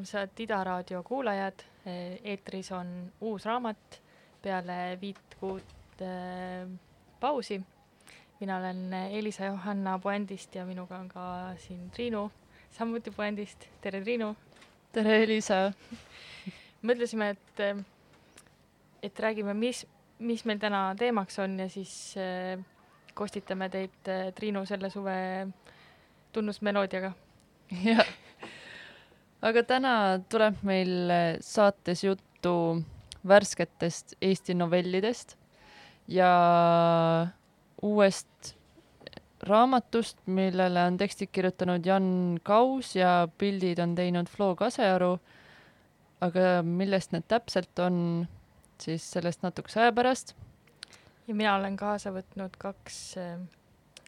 [0.00, 1.60] armsad Ida raadio kuulajad.
[2.24, 4.00] eetris on uus raamat
[4.42, 6.68] peale viit kuud äh,
[7.20, 7.60] pausi.
[8.40, 12.30] mina olen Elisa Johanna Puendist ja minuga on ka siin Triinu,
[12.70, 13.66] samuti Puendist.
[13.80, 14.36] tere, Triinu.
[14.92, 15.72] tere, Elisa
[16.86, 17.84] mõtlesime, et,
[19.02, 19.86] et räägime, mis,
[20.18, 22.64] mis meil täna teemaks on ja siis äh,
[23.14, 25.46] kostitame teid äh, Triinu selle suve
[26.32, 27.12] tunnusmeloodiaga.
[27.84, 28.06] jah
[29.42, 29.92] aga täna
[30.28, 32.54] tuleb meil saates juttu
[33.28, 35.36] värsketest Eesti novellidest
[36.08, 36.30] ja
[37.82, 38.54] uuest
[39.42, 45.18] raamatust, millele on tekstid kirjutanud Jan Kaus ja pildid on teinud Flo Kasearu.
[46.20, 48.26] aga millest need täpselt on,
[48.76, 50.34] siis sellest natukese aja pärast.
[51.28, 53.14] ja mina olen kaasa võtnud kaks,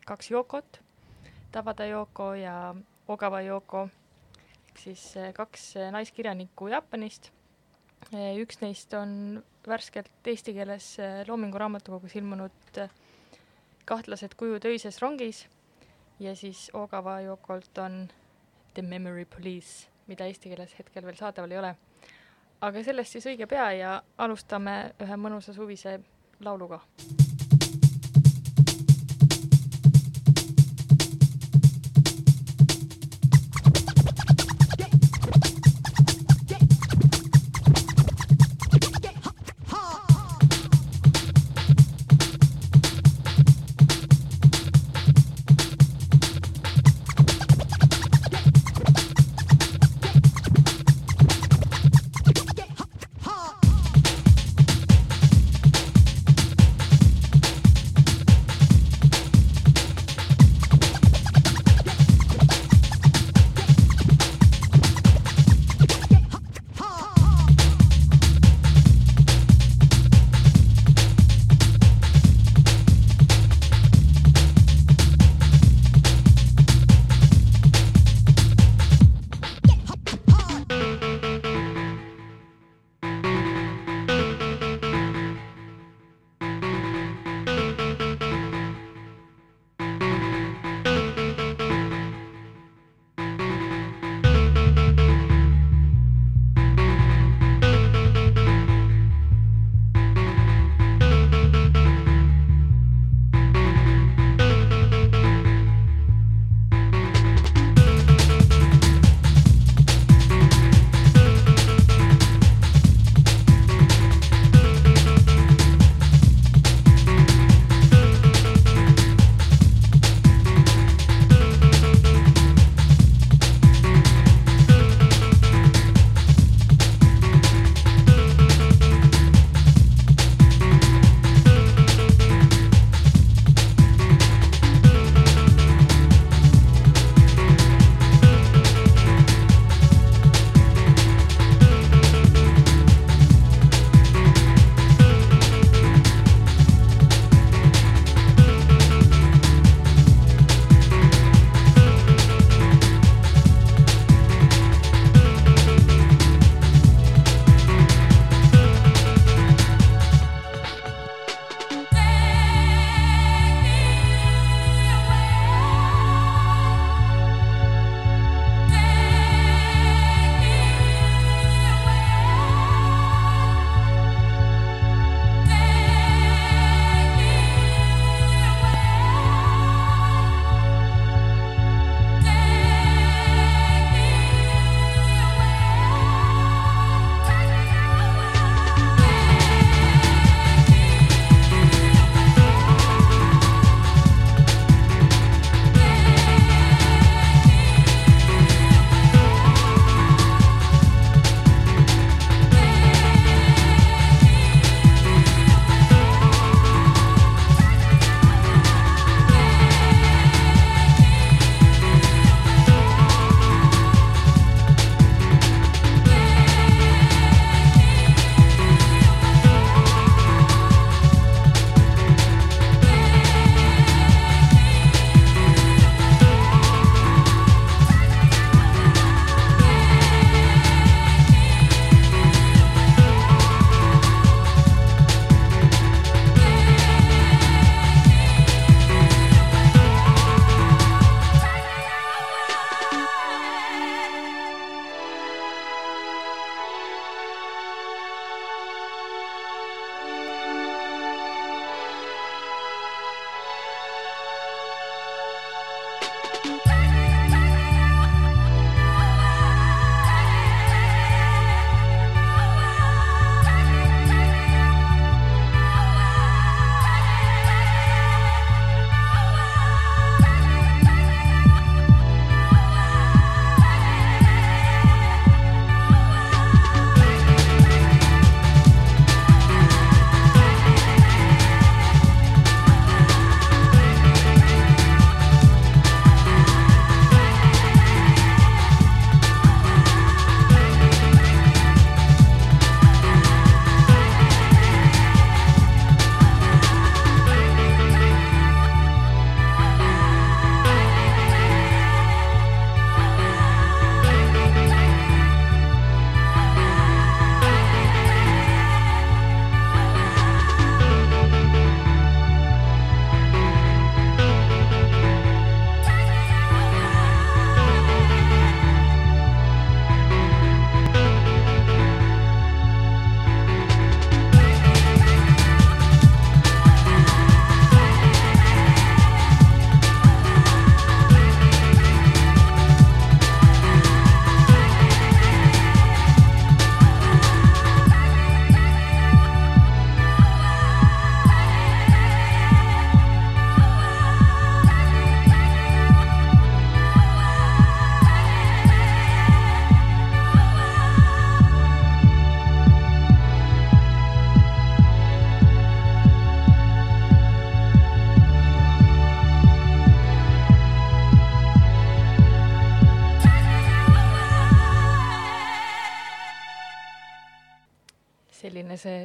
[0.06, 0.80] kaks Yokot,
[1.52, 2.74] Tabada Yoko ja
[3.08, 3.88] Ogawa Yoko
[4.80, 7.30] siis eh, kaks eh, naiskirjanikku Jaapanist.
[8.12, 10.96] Eh, üks neist on värskelt eesti keeles
[11.28, 12.80] Loomingu Raamatukogus ilmunud
[13.86, 15.44] Kahtlased kujud öises rongis
[16.22, 18.08] ja siis Ogawa Yokolt on
[18.74, 21.74] The Memory Police, mida eesti keeles hetkel veel saadaval ei ole.
[22.62, 26.00] aga sellest siis õige pea ja alustame ühe mõnusa suvise
[26.40, 26.82] lauluga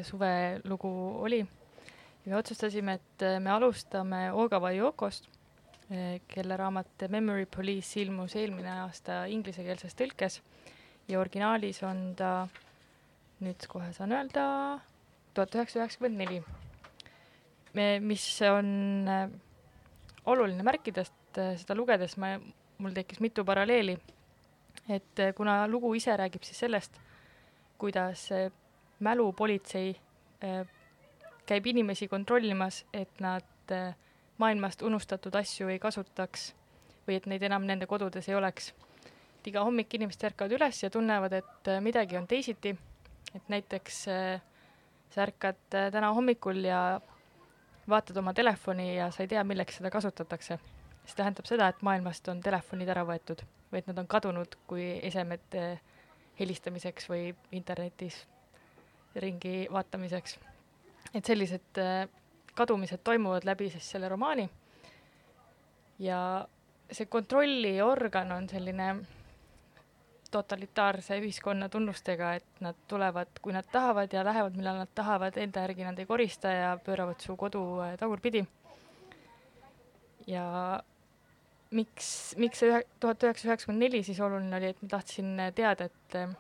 [0.07, 0.91] suvelugu
[1.23, 1.45] oli.
[2.27, 5.29] me otsustasime, et äh, me alustame Ogawa Yokost,
[5.91, 10.41] äh, kelle raamat Memory Police ilmus eelmine aasta inglisekeelses tõlkes
[11.07, 12.31] ja originaalis on ta,
[13.39, 14.43] nüüd kohe saan öelda,
[15.33, 16.43] tuhat üheksasada üheksakümmend neli.
[18.01, 19.29] mis on äh,
[20.25, 22.35] oluline märkida, sest seda lugedes ma,
[22.77, 23.97] mul tekkis mitu paralleeli.
[24.89, 26.99] et kuna lugu ise räägib siis sellest,
[27.77, 28.27] kuidas
[28.99, 29.95] mälupolitsei
[31.47, 33.73] käib inimesi kontrollimas, et nad
[34.37, 36.51] maailmast unustatud asju ei kasutaks
[37.07, 38.73] või et neid enam nende kodudes ei oleks.
[39.37, 42.75] et iga hommik inimesed ärkavad üles ja tunnevad, et midagi on teisiti,
[43.35, 46.99] et näiteks sa ärkad täna hommikul ja
[47.89, 50.59] vaatad oma telefoni ja sa ei tea, milleks seda kasutatakse.
[51.07, 53.41] see tähendab seda, et maailmast on telefonid ära võetud
[53.71, 55.55] või et nad on kadunud kui esemed
[56.39, 58.25] helistamiseks või internetis
[59.17, 60.39] ringi vaatamiseks.
[61.13, 62.07] et sellised äh,
[62.55, 64.49] kadumised toimuvad läbi siis selle romaani.
[65.99, 66.47] ja
[66.91, 68.95] see kontrolliorgan on selline
[70.31, 75.63] totalitaarse ühiskonna tunnustega, et nad tulevad, kui nad tahavad ja lähevad, millal nad tahavad, enda
[75.63, 78.45] järgi nad ei korista ja pööravad su kodu äh, tagurpidi.
[80.27, 80.45] ja
[81.71, 86.19] miks, miks see tuhat üheksasada üheksakümmend neli siis oluline oli, et ma tahtsin teada, et
[86.19, 86.35] äh,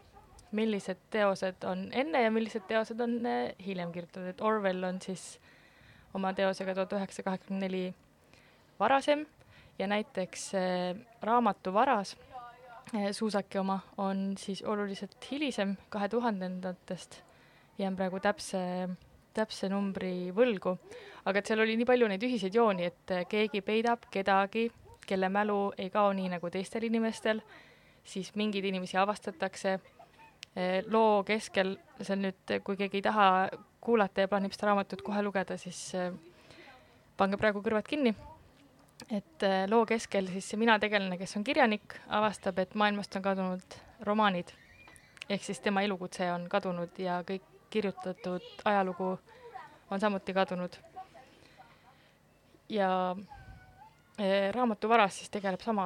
[0.57, 5.37] millised teosed on enne ja millised teosed on äh, hiljem kirjutatud, et Orwell on siis
[6.17, 7.83] oma teosega tuhat üheksasada kaheksakümmend neli
[8.79, 9.25] varasem
[9.79, 10.51] ja näiteks
[11.21, 12.15] raamatu Varas,
[13.11, 17.21] Suusaki oma, on siis oluliselt hilisem, kahe tuhandendatest,
[17.77, 18.59] jään praegu täpse,
[19.35, 20.77] täpse numbri võlgu,
[21.27, 24.69] aga et seal oli nii palju neid ühiseid jooni, et keegi peidab kedagi,
[25.07, 27.41] kelle mälu ei kao nii nagu teistel inimestel,
[28.07, 29.77] siis mingeid inimesi avastatakse,
[30.89, 33.27] loo keskel, see on nüüd, kui keegi ei taha
[33.83, 35.91] kuulata ja plaanib seda raamatut kohe lugeda, siis
[37.17, 38.15] pange praegu kõrvad kinni.
[39.13, 43.77] et loo keskel siis see mina tegelane, kes on kirjanik, avastab, et maailmast on kadunud
[44.09, 44.49] romaanid.
[45.29, 49.17] ehk siis tema elukutse on kadunud ja kõik kirjutatud ajalugu
[49.91, 50.77] on samuti kadunud.
[52.69, 53.15] ja
[54.17, 55.83] Eh, raamatu varas siis tegeleb sama,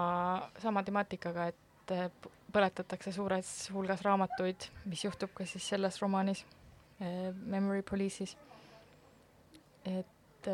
[0.63, 2.06] sama temaatikaga, et eh,
[2.53, 6.43] põletatakse suures hulgas raamatuid, mis juhtub ka siis selles romaanis
[7.00, 8.36] eh, Memory Police'is.
[9.86, 10.48] et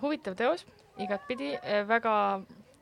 [0.00, 0.64] huvitav teos
[1.00, 1.50] igatpidi,
[1.88, 2.14] väga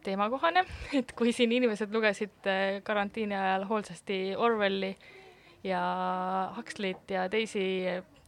[0.05, 0.63] teemakohane,
[0.99, 2.49] et kui siin inimesed lugesid
[2.87, 4.93] karantiini ajal hoolsasti Orwelli
[5.65, 5.83] ja
[6.57, 7.65] Huxley't ja teisi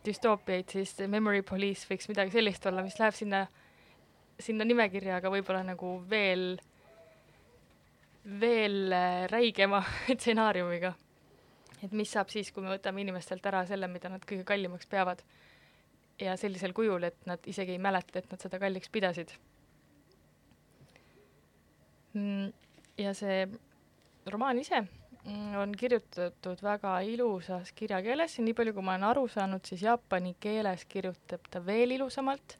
[0.06, 3.46] düstoopiaid, siis Memory Police võiks midagi sellist olla, mis läheb sinna
[4.42, 6.54] sinna nimekirja, aga võib-olla nagu veel,
[8.24, 9.82] veel äh, räigema
[10.14, 10.94] stsenaariumiga.
[11.84, 15.22] et mis saab siis, kui me võtame inimestelt ära selle, mida nad kõige kallimaks peavad.
[16.20, 19.32] ja sellisel kujul, et nad isegi ei mäleta, et nad seda kalliks pidasid.
[22.14, 22.52] Mm,
[22.98, 23.48] ja see
[24.30, 29.26] romaan ise mm, on kirjutatud väga ilusas kirjakeeles ja nii palju, kui ma olen aru
[29.28, 32.58] saanud, siis jaapani keeles kirjutab ta veel ilusamalt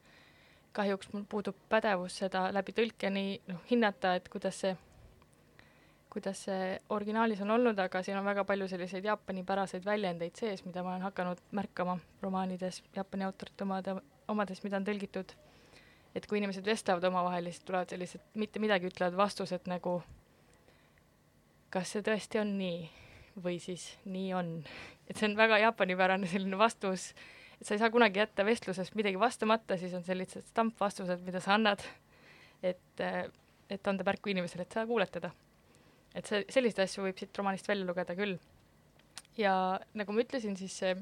[0.75, 4.75] kahjuks mul puudub pädevus seda läbi tõlkeni noh, hinnata, et kuidas see,
[6.15, 10.83] kuidas see originaalis on olnud, aga siin on väga palju selliseid jaapanipäraseid väljendeid sees, mida
[10.83, 13.97] ma olen hakanud märkama romaanides, Jaapani autorite omade,
[14.31, 15.35] omades, mida on tõlgitud.
[16.15, 19.97] et kui inimesed vestlevad omavahel, siis tulevad sellised mitte midagi ütlevad vastused nagu
[21.75, 22.77] kas see tõesti on nii
[23.43, 24.51] või siis nii on.
[25.09, 27.11] et see on väga jaapanipärane selline vastus
[27.59, 31.55] et sa ei saa kunagi jätta vestlusest midagi vastamata, siis on sellised stampvastused, mida sa
[31.55, 31.83] annad,
[32.63, 33.03] et,
[33.69, 35.31] et anda märku inimesele, et sa kuuled teda.
[36.15, 38.37] Et see, selliseid asju võib siit romaanist välja lugeda küll.
[39.37, 40.95] ja nagu ma ütlesin, siis see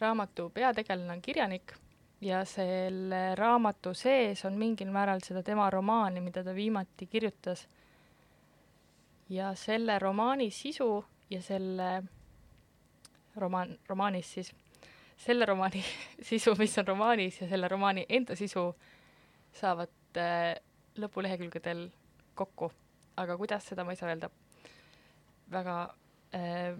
[0.00, 1.74] raamatu peategelane on kirjanik
[2.22, 7.66] ja selle raamatu sees on mingil määral seda tema romaani, mida ta viimati kirjutas.
[9.28, 12.02] ja selle romaani sisu ja selle
[13.36, 14.52] romaan, romaanis siis
[15.16, 15.84] selle romaani
[16.30, 18.74] sisu, mis on romaanis ja selle romaani enda sisu
[19.52, 20.54] saavad äh,
[20.98, 21.88] lõpulehekülgedel
[22.34, 22.72] kokku,
[23.16, 24.30] aga kuidas, seda ma ei saa öelda.
[25.52, 25.76] väga
[26.34, 26.78] äh,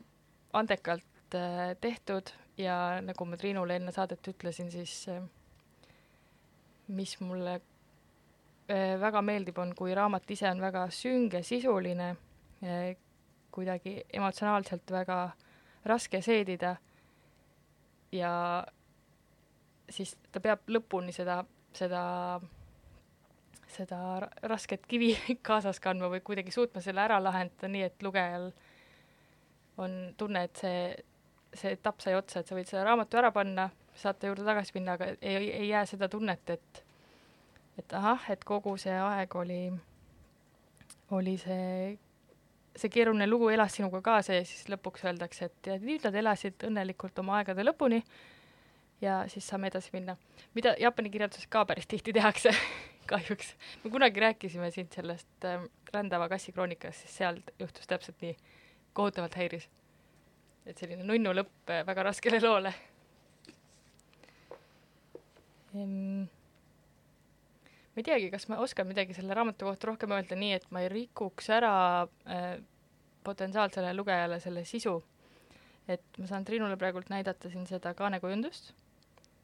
[0.52, 5.22] andekalt äh, tehtud ja nagu ma Triinule enne saadet ütlesin, siis äh,
[6.88, 7.60] mis mulle
[8.68, 12.14] äh, väga meeldib, on, kui raamat ise on väga sünge, sisuline
[12.64, 12.96] äh,,
[13.52, 15.18] kuidagi emotsionaalselt väga
[15.84, 16.76] raske seedida
[18.12, 18.32] ja
[19.90, 21.42] siis ta peab lõpuni seda,
[21.76, 22.02] seda,
[23.72, 23.98] seda
[24.48, 25.14] rasket kivi
[25.48, 28.50] kaasas kandma või kuidagi suutma selle ära lahendada nii, et lugejal
[29.80, 30.76] on tunne, et see
[31.56, 34.96] see etapp sai otsa, et sa võid selle raamatu ära panna, saate juurde tagasi minna,
[34.96, 36.84] aga ei, ei jää seda tunnet, et
[37.80, 39.60] et ahah, et kogu see aeg oli,
[41.16, 41.94] oli see,
[42.76, 46.66] see keeruline lugu elas sinuga kaasa ja siis lõpuks öeldakse, et ja nüüd nad elasid
[46.68, 48.02] õnnelikult oma aegade lõpuni
[49.00, 50.16] ja siis saame edasi minna.
[50.54, 52.52] mida Jaapani kirjanduses ka päris tihti tehakse
[53.06, 53.54] kahjuks.
[53.84, 58.36] me kunagi rääkisime siin sellest äh, rändava kassi kroonikast, siis seal juhtus täpselt nii,
[58.92, 59.68] kohutavalt häiris.
[60.66, 62.74] et selline nunnu lõpp äh, väga raskele loole
[65.74, 66.28] ehm,.
[67.92, 70.84] ma ei teagi, kas ma oskan midagi selle raamatu kohta rohkem öelda, nii et ma
[70.84, 71.74] ei rikuks ära
[72.26, 72.54] äh,
[73.24, 75.00] potentsiaalsele lugejale selle sisu.
[75.88, 78.72] et ma saan Triinule praegult näidata siin seda kaanekujundust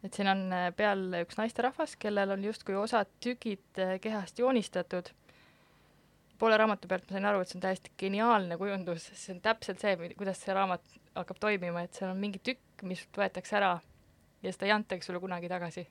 [0.05, 5.11] et siin on äh, peal üks naisterahvas, kellel on justkui osad tükid äh, kehast joonistatud.
[6.39, 9.83] poole raamatu pealt ma sain aru, et see on täiesti geniaalne kujundus, see on täpselt
[9.83, 10.85] see, kuidas see raamat
[11.17, 13.73] hakkab toimima, et seal on mingi tükk, mis võetakse ära
[14.43, 15.89] ja seda ei antagi sulle kunagi tagasi.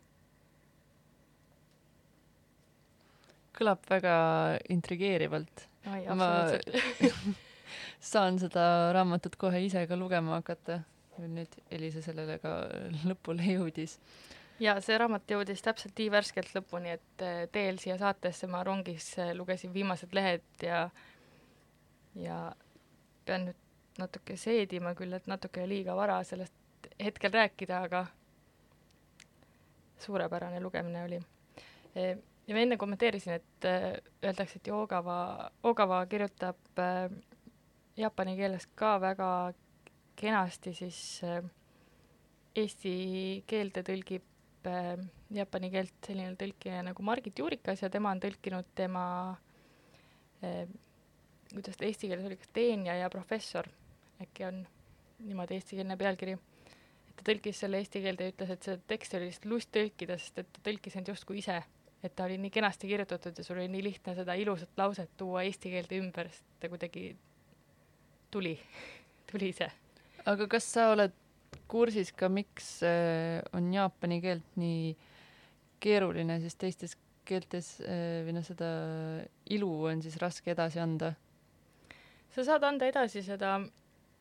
[3.57, 4.15] kõlab väga
[4.69, 5.63] intrigeerivalt.
[6.15, 6.27] ma
[8.11, 10.83] saan seda raamatut kohe ise ka lugema hakata
[11.25, 12.53] nüüd Elisa sellele ka
[13.09, 13.97] lõpule jõudis.
[14.59, 19.13] ja see raamat jõudis täpselt nii värskelt lõpuni, et eh, teel siia saatesse ma rongis
[19.21, 20.87] eh, lugesin viimased lehed ja
[22.17, 22.37] ja
[23.25, 23.63] pean nüüd
[23.97, 26.53] natuke seedima küll, et natuke liiga vara sellest
[27.01, 28.05] hetkel rääkida, aga
[30.01, 31.21] suurepärane lugemine oli.
[31.95, 33.65] Eh, ja ma enne kommenteerisin, et
[34.23, 36.81] öeldakse, et Ogava, Ogava kirjutab
[37.97, 39.29] jaapani keeles ka väga
[40.17, 41.43] kenasti siis äh,
[42.57, 42.93] eesti
[43.49, 44.95] keelde tõlgib äh,
[45.37, 49.05] jaapani keelt selline tõlkija nagu Margit Juurikas ja tema on tõlkinud tema
[50.43, 50.65] äh,,
[51.53, 53.69] kuidas ta eesti keeles oli, kas teenija ja professor,
[54.23, 54.61] äkki on
[55.23, 56.35] niimoodi eestikeelne pealkiri.
[57.17, 60.43] ta tõlkis selle eesti keelde ja ütles, et see tekst oli lihtsalt lust tõlkida, sest
[60.43, 61.61] et ta tõlkis end justkui ise.
[62.03, 65.41] et ta oli nii kenasti kirjutatud ja sul oli nii lihtne seda ilusat lauset tuua
[65.43, 67.09] eesti keelde ümber, sest ta kuidagi
[68.31, 68.57] tuli
[69.31, 69.71] tuli ise
[70.27, 71.15] aga kas sa oled
[71.71, 74.95] kursis ka, miks äh, on jaapani keelt nii
[75.83, 78.69] keeruline siis teistes keeltes äh, või noh, seda
[79.53, 81.13] ilu on siis raske edasi anda?
[82.33, 83.57] sa saad anda edasi seda,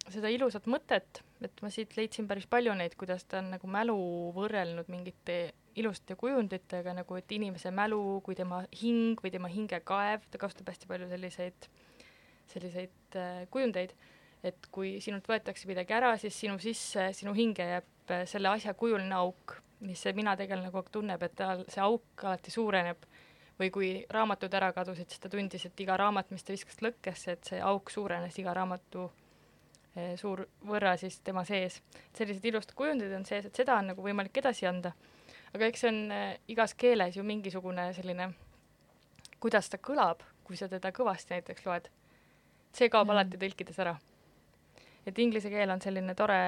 [0.09, 3.97] seda ilusat mõtet, et ma siit leidsin päris palju neid, kuidas ta on nagu mälu
[4.37, 5.39] võrrelnud mingite
[5.77, 10.89] ilusate kujunditega, nagu et inimese mälu kui tema hing või tema hingekaev, ta kasutab hästi
[10.89, 11.69] palju selliseid,
[12.55, 13.93] selliseid äh, kujundeid
[14.45, 18.75] et kui sinult võetakse midagi ära, siis sinu sisse, sinu hinge jääb äh, selle asja
[18.78, 23.09] kujuline auk, mis see minategelane kogu aeg tunneb, et tal see auk alati suureneb.
[23.57, 27.33] või kui raamatud ära kadusid, siis ta tundis, et iga raamat, mis ta viskas lõkkesse,
[27.33, 29.07] et see auk suurenes iga raamatu
[29.97, 31.81] äh, suur võrra siis tema sees.
[32.14, 34.93] sellised ilusad kujundid on sees, et seda on nagu võimalik edasi anda.
[35.55, 38.33] aga eks see on äh, igas keeles ju mingisugune selline,
[39.40, 41.88] kuidas ta kõlab, kui sa teda kõvasti näiteks loed.
[42.73, 43.16] see kaob mm.
[43.16, 43.97] alati tõlkides ära
[45.07, 46.41] et inglise keel on selline tore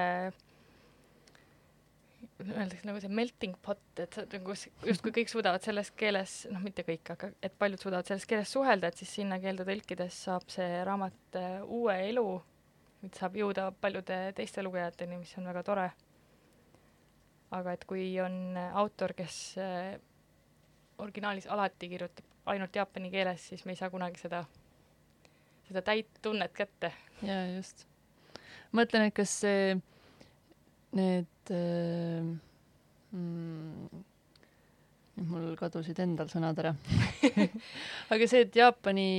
[2.39, 4.55] öeldakse nagu see melting pot, et sa nagu
[4.87, 8.89] justkui kõik suudavad selles keeles, noh, mitte kõik, aga et paljud suudavad selles keeles suhelda,
[8.89, 12.25] et siis sinna keelde tõlkides saab see raamat äh, uue elu,
[13.07, 15.89] et saab jõuda paljude teiste lugejateni, mis on väga tore.
[17.51, 19.99] aga et kui on autor, kes äh,
[21.01, 24.43] originaalis alati kirjutab ainult jaapani keeles, siis me ei saa kunagi seda,
[25.67, 26.93] seda täit tunnet kätte.
[27.21, 27.88] jaa, just
[28.75, 29.77] mõtlen, et kas see,
[30.97, 32.25] need äh,
[33.13, 34.03] mm,
[35.29, 36.73] mul kadusid endal sõnad ära
[38.13, 39.09] aga see, et jaapani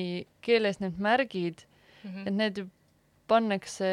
[0.45, 2.27] keeles need märgid mm, -hmm.
[2.27, 2.63] et need
[3.31, 3.91] pannakse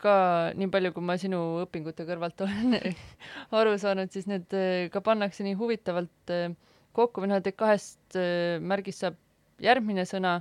[0.00, 0.16] ka
[0.56, 2.76] nii palju, kui ma sinu õpingute kõrvalt olen
[3.58, 6.50] aru saanud, siis need äh, ka pannakse nii huvitavalt äh,
[6.96, 9.16] kokku või noh, et kahest äh, märgist saab
[9.62, 10.40] järgmine sõna,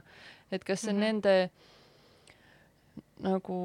[0.51, 1.05] et kas see mm -hmm.
[1.05, 1.49] nende
[3.23, 3.57] nagu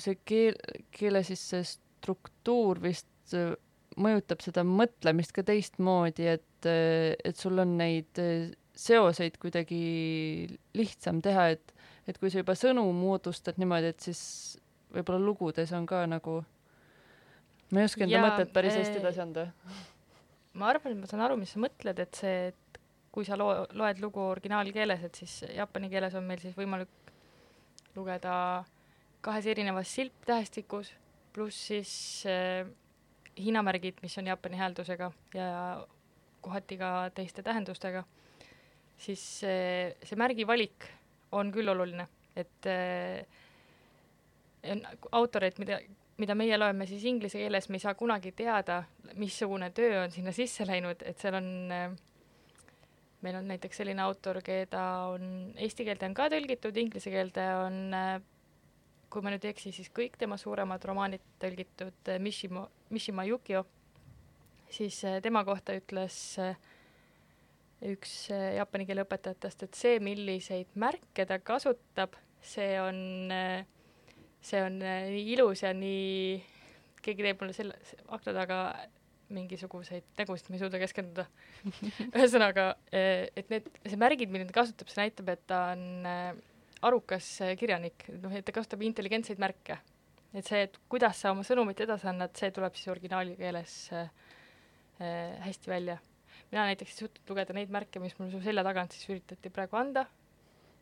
[0.00, 0.56] see keel,
[0.94, 3.54] keele siis see struktuur vist äh,
[4.00, 9.82] mõjutab seda mõtlemist ka teistmoodi, et, äh, et sul on neid äh, seoseid kuidagi
[10.78, 11.74] lihtsam teha, et,
[12.08, 14.22] et kui sa juba sõnu moodustad niimoodi, et siis
[14.92, 16.40] võib-olla lugudes on ka nagu,
[17.72, 19.46] ma ei oska enda mõtet päris hästi edasi anda.
[20.56, 22.80] ma arvan, et ma saan aru, mis sa mõtled, et see, et
[23.12, 27.12] kui sa loo-, loed lugu originaalkeeles, et siis jaapani keeles on meil siis võimalik
[27.96, 28.34] lugeda
[29.22, 30.92] kahes erinevas silptähestikus,
[31.32, 31.92] pluss siis
[32.28, 32.66] äh,
[33.38, 35.52] Hiina märgid, mis on Jaapani hääldusega ja
[36.44, 38.04] kohati ka teiste tähendustega,
[38.98, 40.90] siis äh, see märgi valik
[41.32, 43.24] on küll oluline, et äh,
[45.12, 45.80] autoreid, mida
[46.20, 48.82] mida meie loeme siis inglise keeles, me ei saa kunagi teada,
[49.18, 51.94] missugune töö on sinna sisse läinud, et seal on äh,
[53.22, 54.82] meil on näiteks selline autor, keda
[55.14, 55.24] on
[55.56, 58.14] eesti keelde on ka tõlgitud, inglise keelde on, äh,
[59.12, 63.66] kui ma nüüd ei eksi, siis kõik tema suuremad romaanid tõlgitud Mishima, Mishima Yukio,
[64.72, 66.16] siis tema kohta ütles
[67.84, 73.02] üks jaapani keele õpetajatest, et see, milliseid märke ta kasutab, see on
[74.42, 76.40] see on nii ilus ja nii,
[77.02, 77.78] keegi teeb mulle selle
[78.12, 78.58] akna taga
[79.32, 81.24] mingisuguseid nägusid, ma ei suuda keskenduda.
[82.18, 86.42] Ühesõnaga, et need, see märgid, mida ta kasutab, see näitab, et ta on
[86.82, 87.26] arukas
[87.58, 89.78] kirjanik, noh, et ta kasutab intelligentseid märke.
[90.32, 94.08] et see, et kuidas sa oma sõnumit edasi annad, see tuleb siis originaalkeeles äh,
[95.44, 95.98] hästi välja.
[96.50, 99.76] mina näiteks ei suutnud lugeda neid märke, mis mul su selja tagant siis üritati praegu
[99.76, 100.06] anda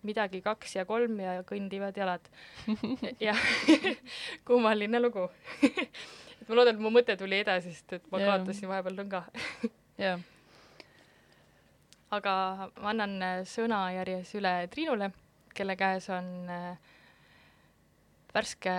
[0.03, 2.25] midagi kaks ja kolm ja kõndivad jalad.
[3.27, 3.35] ja
[4.49, 5.27] kummaline lugu
[6.41, 8.33] et ma loodan, et mu mõte tuli edasi, sest et ma yeah.
[8.33, 9.23] kaotasin vahepeal lõnga
[10.01, 10.23] jah.
[12.17, 12.35] aga
[12.81, 15.11] ma annan äh, sõnajärjes üle Triinule,
[15.61, 16.77] kelle käes on äh,
[18.35, 18.75] värske,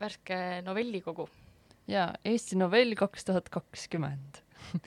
[0.00, 1.28] värske novellikogu.
[1.90, 4.42] jaa, Eesti novell kaks tuhat kakskümmend.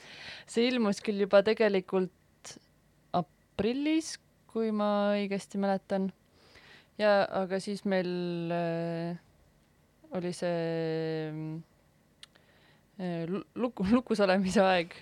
[0.50, 2.56] see ilmus küll juba tegelikult
[3.16, 4.16] aprillis,
[4.48, 6.08] kui ma õigesti mäletan.
[6.98, 9.18] ja aga siis meil äh,
[10.16, 11.28] oli see
[12.96, 14.96] äh, luku, lukus olemise aeg.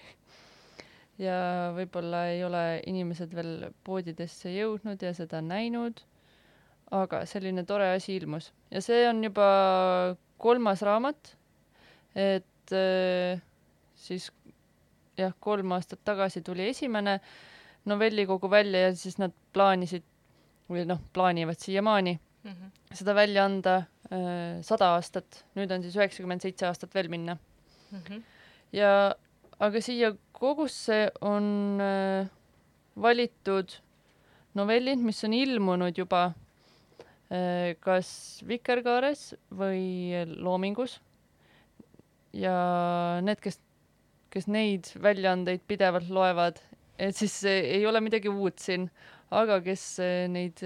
[1.18, 6.02] Ja võib-olla ei ole inimesed veel poodidesse jõudnud ja seda näinud,
[6.94, 9.46] aga selline tore asi ilmus ja see on juba
[10.42, 11.34] kolmas raamat,
[12.14, 13.40] et äh,
[13.94, 14.30] siis
[15.18, 17.20] jah, kolm aastat tagasi tuli esimene
[17.88, 20.04] novellikogu välja ja siis nad plaanisid
[20.70, 22.94] või noh, plaanivad siiamaani mm -hmm.
[23.00, 27.36] seda välja anda äh, sada aastat, nüüd on siis üheksakümmend seitse aastat veel minna
[27.90, 27.98] mm.
[27.98, 28.22] -hmm.
[28.72, 29.14] ja
[29.58, 32.28] aga siia kogusse on äh,
[33.00, 33.78] valitud
[34.54, 36.26] novellid, mis on ilmunud juba
[37.32, 41.00] äh, kas Vikerkaares või Loomingus.
[42.34, 42.54] ja
[43.22, 43.60] need, kes,
[44.30, 46.60] kes neid väljaandeid pidevalt loevad
[46.98, 48.86] et siis ei ole midagi uut siin,
[49.34, 49.84] aga kes
[50.30, 50.60] neid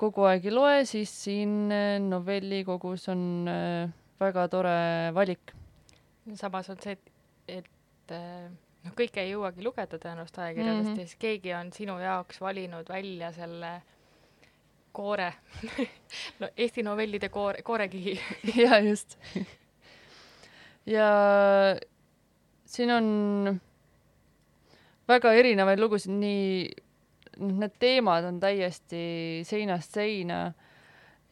[0.00, 1.68] kogu aeg ei loe, siis siin
[2.08, 3.48] novellikogus on
[4.20, 4.78] väga tore
[5.14, 5.52] valik.
[6.34, 7.10] samas on see, et,
[7.58, 7.73] et
[8.12, 11.00] noh, kõike ei jõuagi lugeda tõenäoliselt ajakirjadest mm -hmm.
[11.00, 13.82] ja siis keegi on sinu jaoks valinud välja selle
[14.92, 15.32] koore
[16.40, 18.20] no Eesti novellide koore, koorekihi
[18.64, 19.18] ja just
[20.86, 21.10] ja
[22.64, 23.60] siin on
[25.08, 26.68] väga erinevaid lugusid, nii,
[27.40, 29.06] noh, need teemad on täiesti
[29.46, 30.44] seinast seina.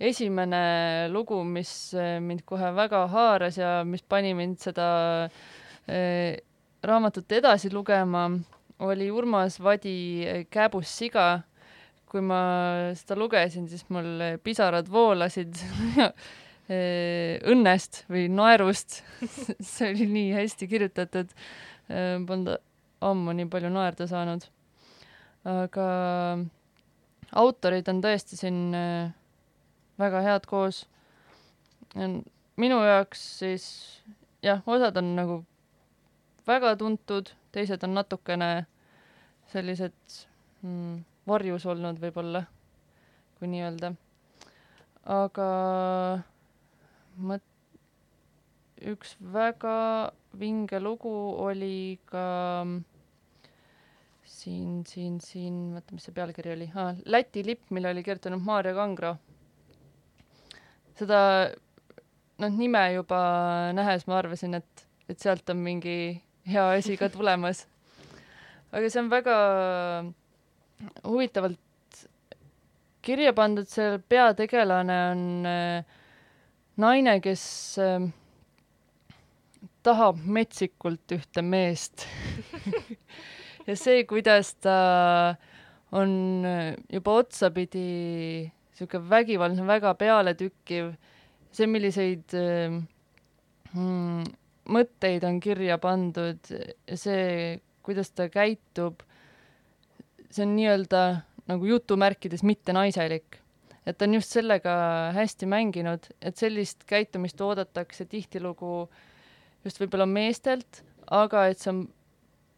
[0.02, 4.86] esimene lugu, mis eh, mind kohe väga haaras ja mis pani mind seda
[5.86, 6.40] äh,
[6.82, 8.26] raamatut edasi lugema,
[8.82, 11.42] oli Urmas Vadi Kääbus siga.
[12.12, 12.38] kui ma
[12.92, 15.56] seda lugesin, siis mul pisarad voolasid
[16.68, 18.98] eh, õnnest või naerust
[19.72, 21.32] see oli nii hästi kirjutatud.
[21.88, 22.52] Polnud
[23.02, 24.44] ammu nii palju naerda saanud.
[25.48, 25.86] aga
[27.32, 28.76] autorid on tõesti siin
[29.98, 30.84] väga head koos.
[32.56, 33.64] minu jaoks siis
[34.44, 35.40] jah, osad on nagu
[36.46, 38.50] väga tuntud, teised on natukene
[39.52, 40.18] sellised
[40.62, 42.44] mm, varjus olnud võib-olla,
[43.38, 43.92] kui nii öelda.
[45.12, 45.48] aga
[47.18, 47.50] mõt-,
[48.92, 49.76] üks väga
[50.38, 52.24] vinge lugu oli ka
[52.64, 52.78] mm,
[54.24, 58.74] siin, siin, siin, oota, mis see pealkiri oli ah,, Läti lipp, mille oli kirjutanud Maarja
[58.74, 59.16] Kangro.
[60.98, 61.20] seda,
[62.42, 63.22] noh, nime juba
[63.76, 65.96] nähes ma arvasin, et, et sealt on mingi
[66.48, 67.66] hea asi ka tulemas.
[68.72, 69.36] aga see on väga
[71.04, 71.58] huvitavalt
[73.02, 75.84] kirja pandud, see peategelane on äh,
[76.82, 77.44] naine, kes
[77.82, 78.08] äh,
[79.82, 82.06] tahab metsikult ühte meest
[83.68, 84.76] ja see, kuidas ta
[85.92, 86.44] on
[86.88, 90.94] juba otsapidi sihuke vägivaldne, väga pealetükkiv,
[91.52, 92.32] see, milliseid
[93.74, 94.22] mm,
[94.68, 96.52] mõtteid on kirja pandud,
[96.94, 99.02] see, kuidas ta käitub,
[100.30, 101.02] see on nii-öelda
[101.50, 103.40] nagu jutumärkides mitte naiselik.
[103.86, 104.72] et ta on just sellega
[105.16, 108.88] hästi mänginud, et sellist käitumist oodatakse tihtilugu
[109.64, 111.82] just võib-olla meestelt, aga et see on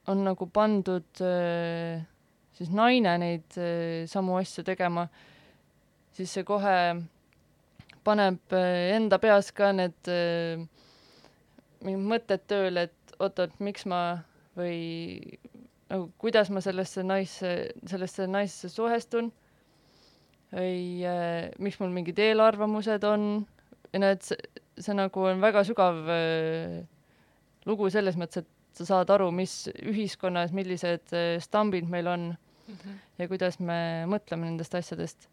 [0.07, 2.05] on nagu pandud äh,
[2.57, 5.07] siis naine neid äh, samu asju tegema,
[6.15, 6.77] siis see kohe
[8.05, 10.65] paneb äh, enda peas ka need äh,
[11.85, 14.01] mingid mõtted tööle, et oot-oot, miks ma
[14.59, 14.79] või
[15.91, 17.51] nagu kuidas ma sellesse naisse,
[17.87, 19.31] sellesse naisesse suhestun
[20.55, 23.29] või äh, miks mul mingid eelarvamused on
[23.93, 24.39] ja no et see,
[24.81, 26.81] see nagu on väga sügav äh,
[27.69, 32.75] lugu selles mõttes, et sa saad aru, mis ühiskonnas, millised äh, stambid meil on mm
[32.75, 32.99] -hmm.
[33.19, 35.29] ja kuidas me mõtleme nendest asjadest.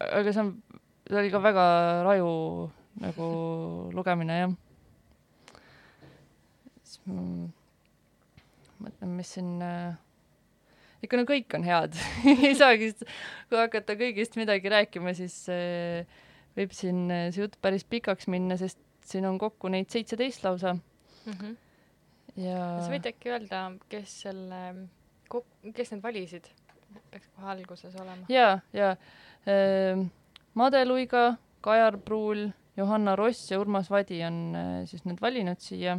[0.00, 0.62] aga see on,
[1.08, 1.66] see oli ka väga
[2.04, 3.26] raju nagu
[3.94, 4.52] lugemine, jah.
[6.88, 7.22] Siis ma
[8.78, 9.94] mõtlen, mis siin äh,
[11.04, 11.96] ikka no kõik on head
[12.48, 12.92] ei saagi,
[13.50, 16.08] kui hakata kõigist midagi rääkima, siis äh,
[16.58, 20.74] võib siin äh, see jutt päris pikaks minna, sest siin on kokku neid seitseteist lausa
[20.74, 21.32] mm.
[21.32, 21.56] -hmm
[22.38, 24.62] ja sa võid äkki öelda, kes selle,
[25.74, 26.48] kes need valisid?
[27.12, 28.24] peaks kohe alguses olema.
[28.32, 28.94] ja, ja
[29.48, 30.00] äh,
[30.54, 35.98] Made Luiga, Kajar Pruul, Johanna Ross ja Urmas Vadi on äh, siis need valinud siia.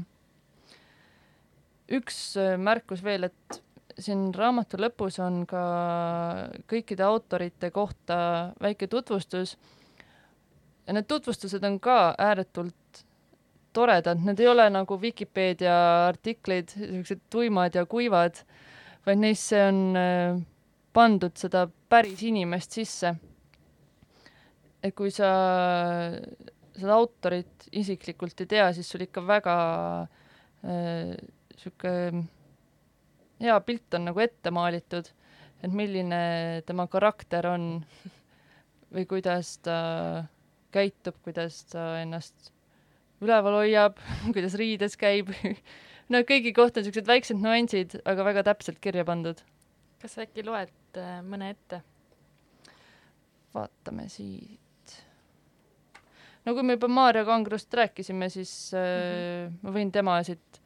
[1.98, 3.62] Üks äh, märkus veel, et
[4.00, 5.62] siin raamatu lõpus on ka
[6.70, 8.20] kõikide autorite kohta
[8.62, 9.56] väike tutvustus
[10.88, 13.04] ja need tutvustused on ka ääretult
[13.76, 15.76] toredad, need ei ole nagu Vikipeedia
[16.08, 18.40] artiklid, niisugused tuimad ja kuivad,
[19.06, 20.40] vaid neisse on äh,
[20.96, 23.16] pandud seda päris inimest sisse.
[24.84, 25.28] et kui sa
[26.80, 29.58] seda autorit isiklikult ei tea, siis sul ikka väga
[30.64, 31.36] niisugune
[31.68, 32.22] äh,
[33.40, 35.10] hea pilt on nagu ette maalitud,
[35.64, 36.22] et milline
[36.68, 37.70] tema karakter on
[38.94, 39.80] või kuidas ta
[40.74, 42.52] käitub, kuidas ta ennast
[43.24, 44.00] üleval hoiab,
[44.36, 45.32] kuidas riides käib
[46.12, 49.42] no kõigi kohta on niisugused väiksed nüansid, aga väga täpselt kirja pandud.
[50.02, 51.82] kas sa äkki loed äh, mõne ette?
[53.54, 54.96] vaatame siit.
[56.46, 59.60] no kui me juba Maarja Kangrust rääkisime, siis äh, mm -hmm.
[59.62, 60.62] ma võin tema siit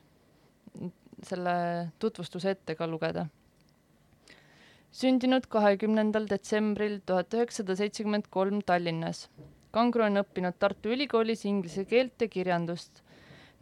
[1.24, 1.56] selle
[2.00, 3.26] tutvustuse ette ka lugeda.
[4.92, 9.30] sündinud kahekümnendal detsembril tuhat üheksasada seitsekümmend kolm Tallinnas
[9.74, 13.00] Kangro on õppinud Tartu Ülikoolis inglise keelt ja kirjandust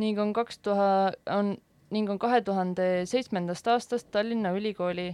[0.01, 1.53] ning on kaks tuhat, on,
[1.93, 5.13] ning on kahe tuhande seitsmendast aastast Tallinna Ülikooli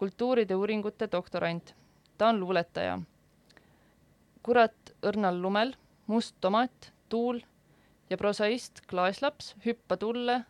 [0.00, 1.74] kultuuride uuringute doktorant.
[2.18, 2.98] ta on luuletaja.
[4.42, 5.74] kurat õrnal lumel,
[6.06, 7.42] Must tomat, Tuul
[8.10, 10.44] ja prosaist Klaaslaps, Hüppa tulle,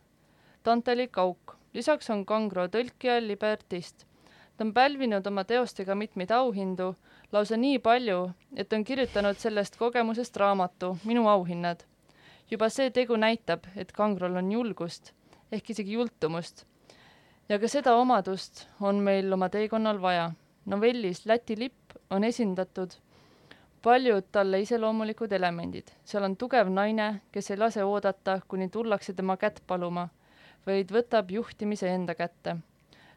[0.65, 1.55] Danteli Kauk.
[1.73, 4.05] lisaks on Kangro tõlkija, libertist.
[4.57, 6.95] ta on pälvinud oma teostega mitmeid auhindu
[7.31, 11.83] lausa nii palju, et on kirjutanud sellest kogemusest raamatu Minu auhinnad.
[12.51, 15.13] juba see tegu näitab, et Kangrol on julgust
[15.51, 16.65] ehk isegi jultumust.
[17.49, 20.31] ja ka seda omadust on meil oma teekonnal vaja.
[20.65, 22.99] novellis Läti lipp on esindatud
[23.81, 25.87] paljud talle iseloomulikud elemendid.
[26.03, 30.09] seal on tugev naine, kes ei lase oodata, kuni tullakse tema kätt paluma,
[30.67, 32.57] vaid võtab juhtimise enda kätte.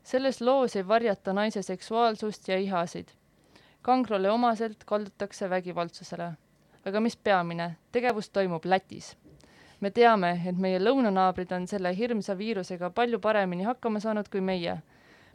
[0.02, 3.12] selles loos ei varjata naise seksuaalsust ja ihasid
[3.82, 6.32] kangrole omaselt kaldutakse vägivaldsusele.
[6.86, 9.16] aga mis peamine, tegevus toimub Lätis.
[9.80, 14.78] me teame, et meie lõunanaabrid on selle hirmsa viirusega palju paremini hakkama saanud kui meie.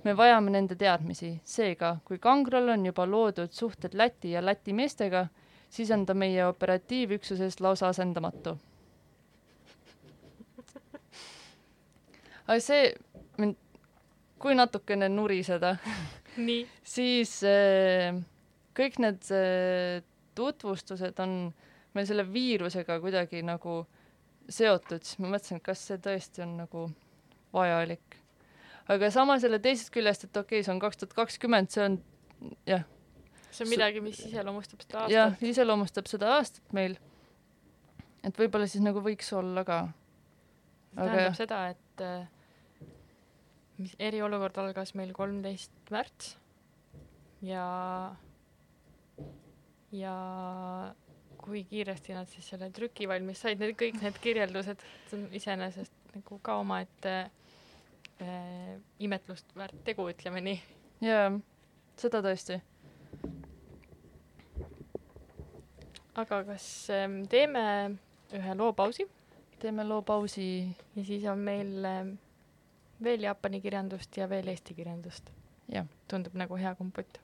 [0.04, 5.28] me vajame nende teadmisi, seega kui kangrol on juba loodud suhted Läti ja Läti meestega,
[5.70, 8.58] siis on ta meie operatiivüksuses lausa asendamatu.
[12.48, 12.92] Aga see
[13.38, 13.58] mind,
[14.40, 15.76] kui natukene nuriseda
[16.96, 18.18] siis äh,
[18.78, 20.04] kõik need äh,
[20.38, 21.40] tutvustused on
[21.98, 23.82] meil selle viirusega kuidagi nagu
[24.48, 26.86] seotud, siis ma mõtlesin, et kas see tõesti on nagu
[27.56, 28.20] vajalik.
[28.88, 31.98] aga samas jälle teisest küljest, et okei okay,, see on kaks tuhat kakskümmend, see on
[32.70, 32.86] jah.
[33.50, 35.16] see on midagi, mis iseloomustab seda aastat.
[35.16, 36.98] jah, iseloomustab seda aastat meil.
[38.24, 39.82] et võib-olla siis nagu võiks olla ka.
[40.94, 41.40] see tähendab jah.
[41.42, 42.37] seda, et äh,
[43.78, 46.36] mis eriolukord algas meil kolmteist märts
[47.46, 47.66] ja
[49.92, 50.16] ja
[51.38, 54.82] kui kiiresti nad siis selle trüki valmis said, need kõik need kirjeldused,
[55.16, 60.58] on iseenesest nagu ka omaette äh, imetlust väärt tegu, ütleme nii.
[61.06, 61.30] jaa,
[62.00, 62.60] seda tõesti.
[66.18, 67.64] aga kas äh, teeme
[68.36, 69.08] ühe loopausi?
[69.62, 70.50] teeme loopausi.
[70.98, 72.16] ja siis on meil äh,
[73.04, 75.32] veel Jaapani kirjandust ja veel eesti kirjandust.
[76.08, 77.20] tundub nagu hea kompott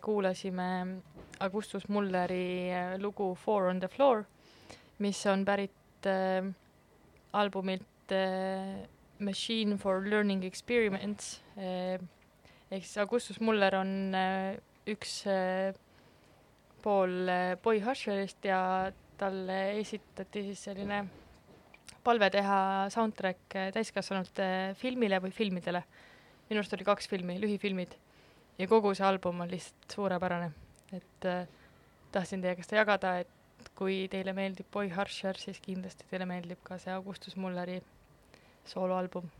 [0.00, 1.02] kuulasime
[1.40, 4.24] Augustus Mulleri äh, lugu Four on the floor,
[4.98, 6.44] mis on pärit äh,
[7.32, 8.86] albumilt äh,
[9.18, 11.98] Machine for Learning Experiments äh,.
[12.70, 15.74] ehk siis Augustus Muller on äh, üks äh,
[16.82, 21.04] pool äh, Boy Husherist ja talle esitati siis selline
[22.04, 22.60] palve teha
[22.92, 24.46] soundtrack äh, täiskasvanute
[24.80, 25.82] filmile või filmidele.
[26.48, 27.92] minu arust oli kaks filmi, lühifilmid.
[28.60, 30.50] Ja kogu see album on lihtsalt suurepärane.
[30.92, 31.48] et äh,
[32.12, 36.78] tahtsin teiega seda jagada, et kui teile meeldib Boy Harsher, siis kindlasti teile meeldib ka
[36.78, 37.80] see Augustus Mulleri
[38.68, 39.30] sooloalbum.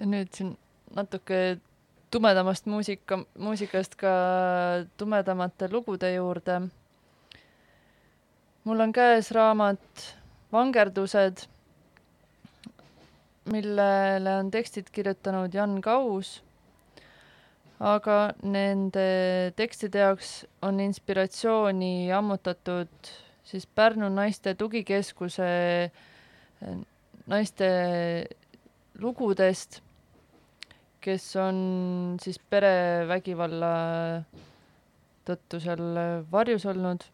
[0.00, 0.54] nüüd siin
[0.96, 1.58] natuke
[2.10, 4.12] tumedamast muusika, muusikast ka
[4.96, 6.60] tumedamate lugude juurde.
[8.64, 10.06] mul on käes raamat
[10.52, 11.44] Vangerdused,
[13.52, 16.42] millele on tekstid kirjutanud Jan Kaus,
[17.80, 19.08] aga nende
[19.56, 23.12] tekstide jaoks on inspiratsiooni ammutatud
[23.44, 25.48] siis Pärnu Naiste Tugikeskuse
[25.88, 26.80] eh,
[27.30, 27.68] naiste
[29.00, 29.80] lugudest,
[31.00, 31.56] kes on
[32.22, 33.72] siis perevägivalla
[35.28, 36.00] tõttu seal
[36.32, 37.06] varjus olnud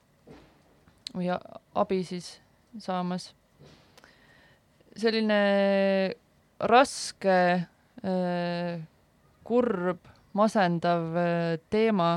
[1.16, 2.37] või abi siis
[2.83, 3.33] saamas.
[4.96, 5.37] selline
[6.59, 7.38] raske,
[8.00, 8.81] äh,
[9.44, 12.11] kurb, masendav äh, teema,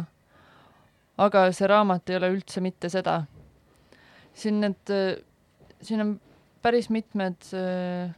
[1.19, 3.23] aga see raamat ei ole üldse mitte seda.
[4.39, 5.19] siin need, äh,
[5.81, 6.17] siin on
[6.63, 7.47] päris mitmed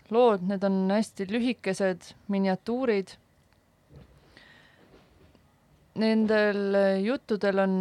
[0.10, 3.14] lood, need on hästi lühikesed miniatuurid.
[6.02, 7.76] Nendel juttudel on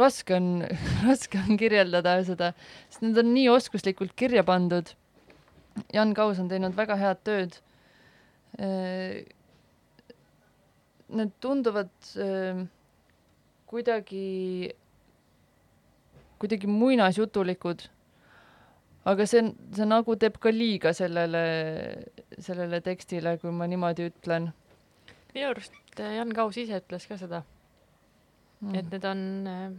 [0.00, 0.48] raske on,
[1.08, 2.52] raske on kirjeldada seda,
[2.88, 4.94] sest need on nii oskuslikult kirja pandud.
[5.94, 7.60] Jan Kaus on teinud väga head tööd.
[8.58, 9.24] Äh,
[11.10, 12.66] need tunduvad äh,
[13.66, 14.70] kuidagi,
[16.38, 17.88] kuidagi muinasjutulikud.
[19.10, 19.40] aga see,
[19.74, 21.42] see nagu teeb ka liiga sellele,
[22.38, 24.50] sellele tekstile, kui ma niimoodi ütlen.
[25.34, 27.40] minu arust Jan Kaus ise ütles ka seda
[28.60, 29.70] mm., et need on äh,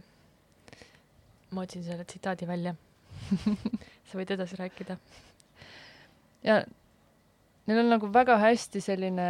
[1.52, 2.74] ma otsin selle tsitaadi välja
[4.08, 4.96] sa võid edasi rääkida.
[6.42, 6.62] ja
[7.66, 9.28] neil on nagu väga hästi selline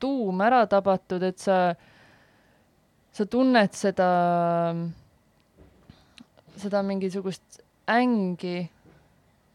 [0.00, 1.58] tuum ära tabatud, et sa,
[3.14, 4.08] sa tunned seda,
[6.60, 8.58] seda mingisugust ängi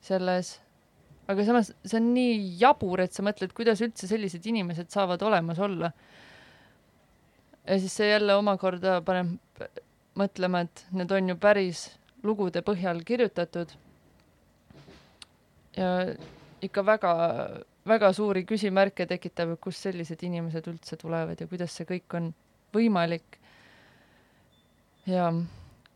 [0.06, 0.56] selles,
[1.30, 5.60] aga samas see on nii jabur, et sa mõtled, kuidas üldse sellised inimesed saavad olemas
[5.62, 5.92] olla.
[7.66, 9.38] ja siis see jälle omakorda paneb
[10.18, 11.86] mõtlema, et need on ju päris
[12.24, 13.72] lugude põhjal kirjutatud.
[15.78, 15.90] ja
[16.66, 17.12] ikka väga,
[17.90, 22.32] väga suuri küsimärke tekitav, kust sellised inimesed üldse tulevad ja kuidas see kõik on
[22.76, 23.40] võimalik.
[25.10, 25.32] ja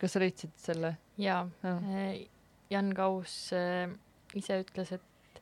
[0.02, 0.96] kas sa leidsid selle?
[1.18, 2.24] jaa ja., eh,
[2.74, 3.92] Jan Kaus äh,
[4.34, 5.42] ise ütles, et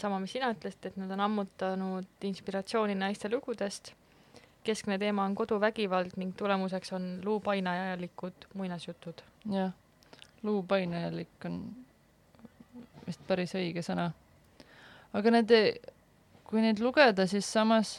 [0.00, 3.92] sama, mis sina ütlesid, et nad on ammutanud inspiratsiooni naiste lugudest
[4.66, 9.22] keskne teema on koduvägivald ning tulemuseks on luupainajalikud muinasjutud.
[9.52, 9.72] jah,
[10.42, 11.60] luupainajalik on
[13.06, 14.10] vist päris õige sõna.
[15.16, 15.52] Aga need,
[16.46, 17.96] kui neid lugeda, siis samas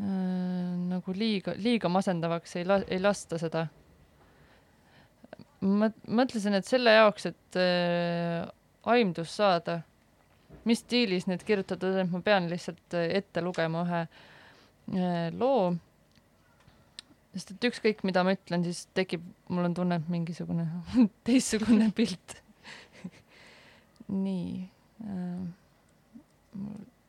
[0.00, 3.66] äh, nagu liiga, liiga masendavaks ei la-, ei lasta seda.
[5.66, 8.46] ma mõtlesin, et selle jaoks, et äh,
[8.86, 9.80] aimdus saada
[10.66, 15.76] mis stiilis need kirjutatud on, et ma pean lihtsalt äh, ette lugema ühe äh, loo.
[17.36, 20.66] sest et ükskõik, mida ma ütlen, siis tekib, mul on tunne, et mingisugune
[21.28, 22.38] teistsugune pilt
[24.08, 24.70] nii
[25.04, 25.46] äh,.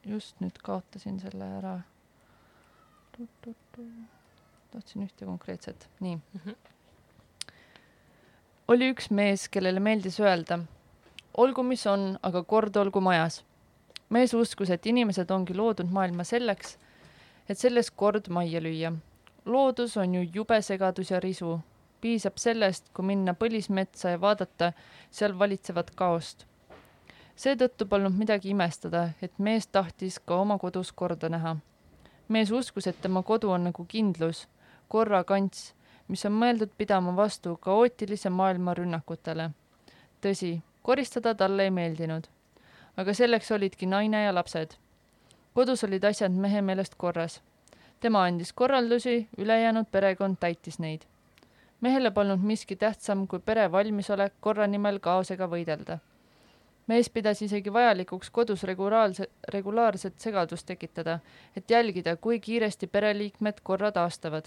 [0.06, 1.80] just nüüd kaotasin selle ära.
[4.72, 6.40] tahtsin ühte konkreetset, nii mm.
[6.46, 6.56] -hmm.
[8.68, 10.60] oli üks mees, kellele meeldis öelda
[11.34, 13.44] olgu, mis on, aga kord olgu majas
[14.10, 16.78] mees uskus, et inimesed ongi loodud maailma selleks,
[17.50, 18.94] et selles kord majja lüüa.
[19.46, 21.60] loodus on ju jube segadus ja risu.
[22.02, 24.72] piisab sellest, kui minna põlismetsa ja vaadata
[25.12, 26.46] seal valitsevat kaost.
[27.38, 31.58] Seetõttu polnud midagi imestada, et mees tahtis ka oma kodus korda näha.
[32.28, 34.48] mees uskus, et tema kodu on nagu kindlus,
[34.88, 35.74] korrakants,
[36.08, 39.52] mis on mõeldud pidama vastu kaootilise maailma rünnakutele.
[40.22, 42.28] tõsi, koristada talle ei meeldinud
[42.98, 44.74] aga selleks olidki naine ja lapsed.
[45.54, 47.42] kodus olid asjad mehe meelest korras.
[48.00, 51.02] tema andis korraldusi, ülejäänud perekond täitis neid.
[51.82, 56.00] mehele polnud miski tähtsam kui pere valmisolek korra nimel kaosega võidelda.
[56.88, 61.20] Mees pidas isegi vajalikuks kodus regulaarse, regulaarset segadust tekitada,
[61.56, 64.46] et jälgida, kui kiiresti pereliikmed korra taastavad.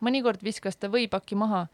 [0.00, 1.66] mõnikord viskas ta võipaki maha,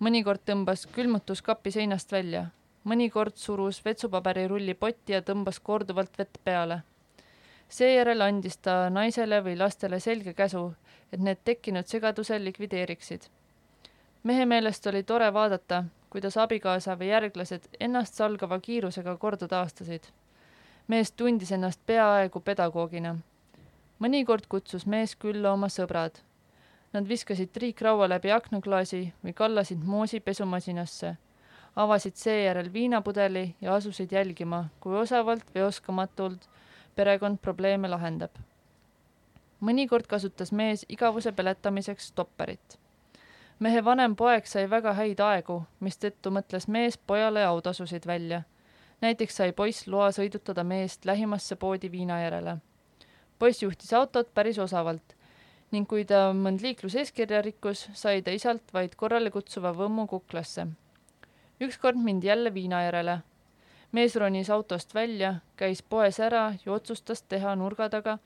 [0.00, 2.46] mõnikord tõmbas külmutuskapi seinast välja,
[2.84, 6.82] mõnikord surus vetsupaberirulli potti ja tõmbas korduvalt vett peale.
[7.68, 10.74] seejärel andis ta naisele või lastele selge käsu,
[11.12, 13.20] et need tekkinud segaduse likvideeriksid.
[14.22, 20.04] mehe meelest oli tore vaadata, kuidas abikaasa või järglased ennast salgava kiirusega korda taastasid.
[20.88, 23.16] mees tundis ennast peaaegu pedagoogina.
[24.00, 26.20] mõnikord kutsus mees külla oma sõbrad.
[26.92, 31.16] Nad viskasid triikraua läbi aknaklaasi või kallasid moosi pesumasinasse,
[31.76, 36.48] avasid seejärel viinapudeli ja asusid jälgima, kui osavalt või oskamatult
[36.94, 38.30] perekond probleeme lahendab.
[39.60, 42.81] mõnikord kasutas mees igavuse peletamiseks stopperit
[43.62, 48.42] mehe vanem poeg sai väga häid aegu, mistõttu mõtles mees pojale autasusid välja.
[49.00, 52.56] näiteks sai poiss loa sõidutada meest lähimasse poodi viina järele.
[53.38, 55.14] poiss juhtis autot päris osavalt
[55.70, 60.66] ning kui ta mõnd liikluseeskirja rikkus, sai ta isalt vaid korralekutsuva võmmu kuklasse.
[61.60, 63.18] ükskord mindi jälle viina järele.
[63.92, 68.18] mees ronis autost välja, käis poes ära ja otsustas teha nurga taga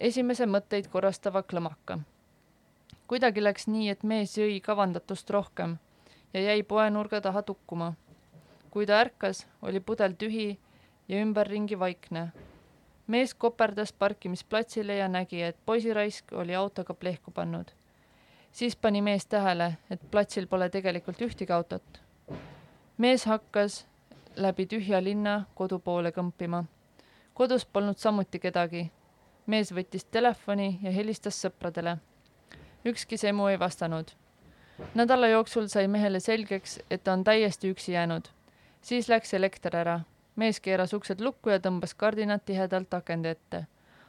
[0.00, 1.98] esimese mõtteid korrastava klõmaka
[3.06, 5.76] kuidagi läks nii, et mees jõi kavandatust rohkem
[6.34, 7.92] ja jäi poenurga taha tukkuma.
[8.70, 10.58] kui ta ärkas, oli pudel tühi
[11.08, 12.32] ja ümberringi vaikne.
[13.06, 17.70] mees koperdas parkimisplatsile ja nägi, et poisiraisk oli autoga plehku pannud.
[18.52, 22.00] siis pani mees tähele, et platsil pole tegelikult ühtegi autot.
[22.98, 23.86] mees hakkas
[24.36, 26.64] läbi tühja linna kodu poole kõmpima.
[27.34, 28.90] kodus polnud samuti kedagi.
[29.46, 31.98] mees võttis telefoni ja helistas sõpradele
[32.84, 34.04] ükski semu ei vastanud.
[34.94, 38.28] nädala jooksul sai mehele selgeks, et ta on täiesti üksi jäänud.
[38.82, 40.00] siis läks elekter ära.
[40.36, 43.66] mees keeras uksed lukku ja tõmbas kardinad tihedalt akende ette.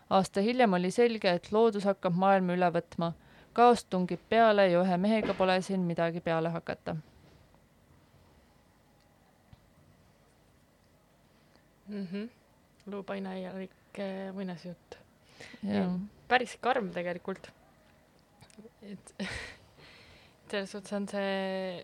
[0.09, 3.13] aasta hiljem oli selge, et loodus hakkab maailma üle võtma.
[3.53, 6.95] kaos tungib peale ja ühe mehega pole siin midagi peale hakata
[11.88, 12.07] mm.
[12.11, 12.30] -hmm.
[12.86, 13.71] luupainajalik
[14.34, 14.97] muinasjutt.
[15.63, 15.99] jah.
[16.28, 17.51] päris karm tegelikult
[18.82, 19.14] et
[20.49, 21.84] selles suhtes on see,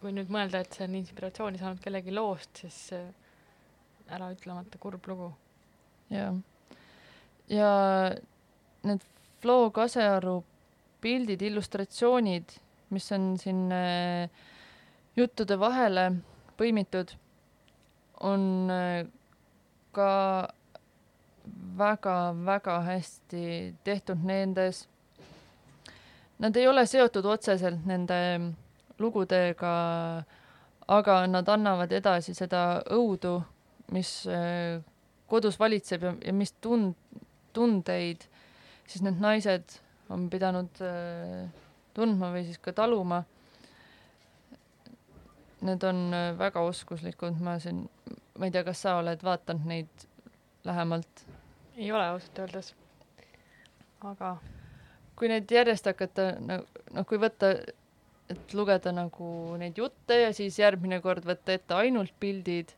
[0.00, 2.80] kui nüüd mõelda, et see on inspiratsiooni saanud kellegi loost, siis
[4.12, 5.30] äraütlemata kurb lugu.
[6.10, 6.34] jah.
[7.48, 7.70] ja
[8.84, 9.04] need
[9.40, 10.38] Flo Kasearu
[11.04, 12.54] pildid, illustratsioonid,
[12.96, 14.30] mis on siin äh,
[15.16, 16.06] juttude vahele
[16.56, 17.12] põimitud,
[18.24, 19.04] on äh,
[19.92, 20.10] ka
[21.78, 23.44] väga-väga hästi
[23.84, 24.86] tehtud nendes
[26.44, 28.18] nad ei ole seotud otseselt nende
[29.00, 29.74] lugudega,
[30.92, 33.38] aga nad annavad edasi seda õudu,
[33.96, 34.82] mis äh,
[35.28, 37.22] kodus valitseb ja, ja mis tund-,
[37.56, 38.28] tundeid
[38.86, 39.78] siis need naised
[40.12, 41.46] on pidanud äh,
[41.96, 43.22] tundma või siis ka taluma.
[45.64, 47.84] Need on äh, väga oskuslikud, ma siin,
[48.38, 50.08] ma ei tea, kas sa oled vaadanud neid
[50.64, 51.24] lähemalt?
[51.74, 52.68] ei ole ausalt öeldes,
[54.06, 54.36] aga
[55.24, 56.66] kui neid järjest hakata noh,
[57.08, 57.54] kui võtta,
[58.28, 62.74] et lugeda nagu neid jutte ja siis järgmine kord võtta ette ainult pildid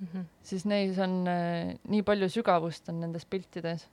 [0.00, 0.24] mm, -hmm.
[0.42, 3.86] siis neis on äh, nii palju sügavust on nendes piltides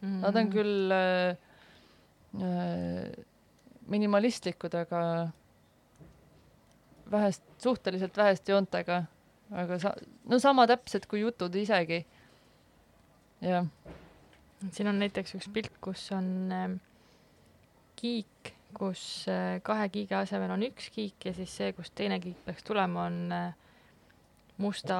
[0.00, 0.08] mm.
[0.08, 0.20] -hmm.
[0.26, 1.36] Nad on küll äh,
[2.42, 3.24] äh,
[3.86, 5.30] minimalistlikud, aga
[7.10, 9.04] vähest, suhteliselt väheste joontega,
[9.52, 12.06] aga sa-, no sama täpsed kui jutud isegi.
[13.40, 13.66] jah
[14.72, 16.68] siin on näiteks üks pilt, kus on äh,
[17.98, 22.40] kiik, kus äh, kahe kiige asemel on üks kiik ja siis see, kust teine kiik
[22.46, 23.54] peaks tulema, on äh,
[24.58, 24.98] musta,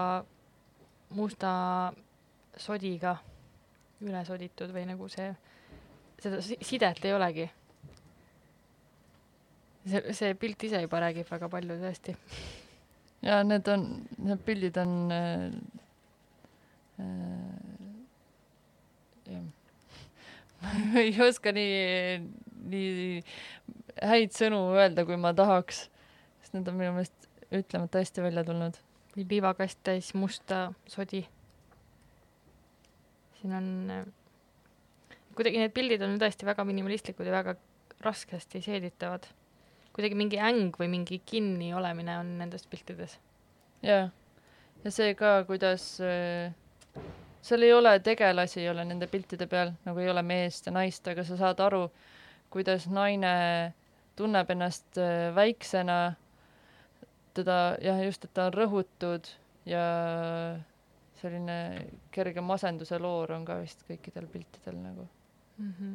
[1.14, 1.52] musta
[2.56, 3.16] sodiga
[4.04, 5.30] üle soditud või nagu see,
[6.22, 7.46] seda sidet ei olegi.
[9.88, 12.16] see, see pilt ise juba räägib väga palju tõesti.
[13.22, 13.88] ja need on,
[14.18, 15.48] need pildid on äh,
[17.00, 17.73] äh,
[20.62, 22.18] ma ei oska nii,
[22.70, 23.22] nii
[24.02, 25.86] häid sõnu öelda, kui ma tahaks,
[26.42, 28.80] sest need on minu meelest ütlemata hästi välja tulnud.
[29.14, 31.24] või liivakast täis musta sodi.
[33.38, 33.68] siin on,
[35.36, 37.56] kuidagi need pildid on tõesti väga minimalistlikud ja väga
[38.00, 39.28] raskesti seeditavad.
[39.92, 43.18] kuidagi mingi äng või mingi kinni olemine on nendes piltides.
[43.82, 44.10] jaa,
[44.84, 46.52] ja see ka, kuidas äh,
[47.44, 51.06] seal ei ole tegelasi, ei ole nende piltide peal, nagu ei ole meest ja naist,
[51.08, 51.86] aga sa saad aru,
[52.52, 53.32] kuidas naine
[54.16, 55.98] tunneb ennast äh, väiksena,
[57.34, 59.28] teda jah, just, et ta on rõhutud
[59.68, 59.84] ja
[61.20, 61.58] selline
[62.14, 65.06] kerge masenduse loor on ka vist kõikidel piltidel nagu
[65.58, 65.72] mm.
[65.78, 65.94] -hmm.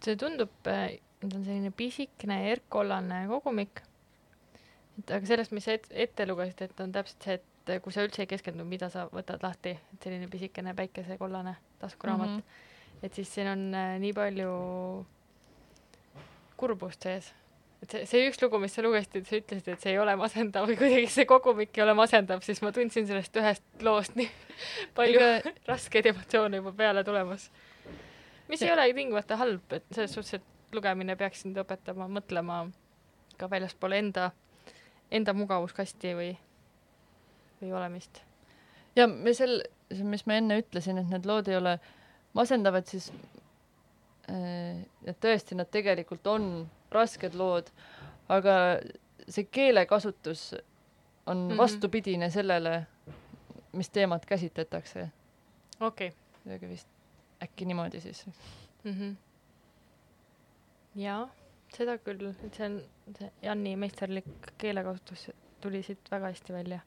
[0.00, 3.82] see tundub, et on selline pisikene erkkollane kogumik.
[5.00, 8.04] Et aga sellest, mis sa et, ette lugesid, et on täpselt see, et kui sa
[8.06, 13.02] üldse ei keskendu, mida sa võtad lahti, et selline pisikene päikesekollane taskuraamat mm, -hmm.
[13.02, 14.54] et siis siin on äh, nii palju
[16.60, 17.32] kurbust sees
[17.82, 20.66] et see, see üks lugu, mis sa lugesid, sa ütlesid, et see ei ole masendav
[20.68, 24.28] või kuidagi see kogumik ei ole masendav, siis ma tundsin sellest ühest loost nii
[24.98, 25.54] palju Ega...
[25.70, 27.48] raskeid emotsioone juba peale tulemas.
[28.48, 28.68] mis ja.
[28.68, 32.62] ei olegi tingimata halb, et selles suhtes, et lugemine peaks sind õpetama mõtlema
[33.40, 34.30] ka väljaspool enda,
[35.10, 36.30] enda mugavuskasti või,
[37.60, 38.22] või olemist.
[38.96, 39.62] ja me sel,
[40.02, 41.78] mis ma enne ütlesin, et need lood ei ole
[42.34, 43.10] masendavad, siis
[44.30, 47.70] äh, et tõesti, nad tegelikult on rasked lood,
[48.28, 48.54] aga
[49.28, 50.54] see keelekasutus
[51.26, 51.56] on mm -hmm.
[51.56, 52.86] vastupidine sellele,
[53.72, 55.08] mis teemat käsitletakse.
[55.80, 56.18] okei okay..
[56.42, 56.88] kuidagi vist
[57.42, 58.26] äkki niimoodi siis
[58.84, 58.92] mm.
[58.92, 59.16] -hmm.
[60.94, 61.28] jaa,
[61.76, 62.76] seda küll, et see on,
[63.18, 66.80] see Janni meisterlik keelekasutus tuli siit väga hästi välja.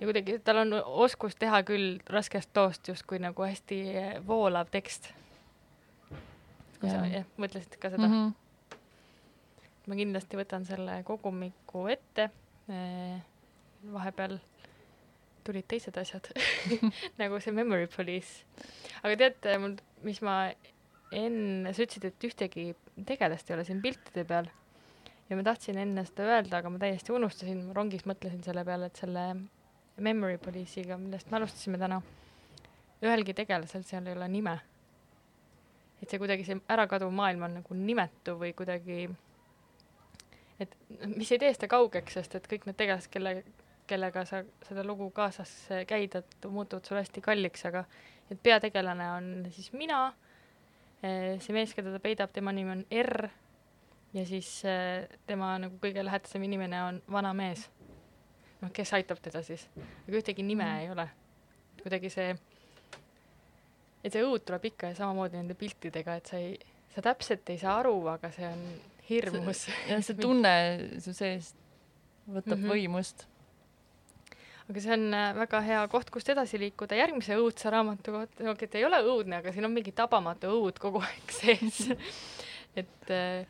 [0.00, 3.82] ja kuidagi tal on oskus teha küll raskest loost justkui nagu hästi
[4.26, 5.12] voolav tekst.
[6.80, 8.18] kui sa jah, mõtlesid ka seda mm?
[8.18, 8.34] -hmm
[9.86, 12.30] ma kindlasti võtan selle kogumiku ette.
[13.92, 14.40] vahepeal
[15.46, 16.26] tulid teised asjad
[17.20, 18.42] nagu see Memory Police.
[19.02, 20.50] aga teate mul, mis ma
[21.14, 22.70] enne, sa ütlesid, et ühtegi
[23.06, 24.48] tegelast ei ole siin piltide peal
[25.28, 29.02] ja ma tahtsin enne seda öelda, aga ma täiesti unustasin, rongis mõtlesin selle peale, et
[29.02, 29.26] selle
[30.02, 32.00] Memory Police'iga, millest me alustasime täna,
[33.04, 34.58] ühelgi tegelasel seal ei ole nime.
[36.02, 39.06] et see kuidagi, see ärakaduv maailm on nagu nimetu või kuidagi
[40.60, 40.74] et
[41.16, 43.32] mis ei tee seda kaugeks, sest et kõik need tegelased, kelle,
[43.88, 45.52] kellega sa seda lugu kaasas
[45.88, 47.84] käid, et muutuvad sulle hästi kalliks, aga
[48.30, 50.10] et peategelane on siis mina,
[51.00, 53.28] see mees, keda ta peidab, tema nimi on R
[54.16, 57.66] ja siis eh, tema nagu kõige lähedasem inimene on vana mees.
[58.62, 60.78] noh, kes aitab teda siis, aga ühtegi nime mm.
[60.80, 61.08] ei ole.
[61.82, 62.32] kuidagi see,
[64.02, 66.56] et see õud tuleb ikka ja samamoodi nende piltidega, et sa ei,
[66.94, 68.64] sa täpselt ei saa aru, aga see on
[69.10, 69.66] hirmus.
[69.90, 70.54] jah, see tunne
[71.04, 71.52] su sees
[72.26, 72.72] võtab mm -hmm.
[72.72, 73.26] võimust.
[74.70, 76.98] Aga see on äh, väga hea koht, kust edasi liikuda.
[76.98, 80.80] Järgmise õudse raamatu kohta, no et ei ole õudne, aga siin on mingi tabamatu õud
[80.82, 81.84] kogu aeg sees.
[82.76, 83.46] Et äh,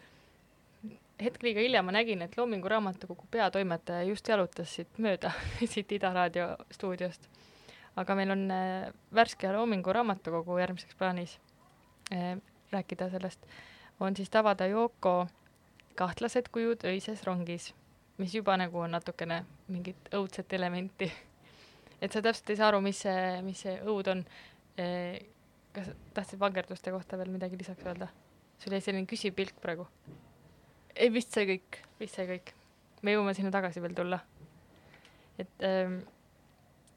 [1.22, 5.32] hetk liiga hilja ma nägin, et Loomingu Raamatukogu peatoimetaja just jalutas siit mööda
[5.72, 7.30] siit Ida raadio stuudiost.
[7.96, 11.38] aga meil on äh, värske Loomingu Raamatukogu järgmiseks plaanis
[12.70, 13.40] rääkida sellest,
[13.98, 15.26] on siis Tavada Yoko
[15.98, 17.72] kahtlased kujud öises rongis,
[18.18, 21.10] mis juba nagu on natukene mingit õudset elementi.
[22.00, 24.24] et sa täpselt ei saa aru, mis see, mis see õud on.
[25.76, 28.08] kas tahtsid vangerduste kohta veel midagi lisaks öelda?
[28.58, 29.86] sul jäi selline küsiv pilk praegu.
[30.94, 31.82] ei, vist sai kõik.
[32.00, 32.54] vist sai kõik.
[33.02, 34.20] me jõuame sinna tagasi veel tulla.
[35.38, 36.00] et ähm,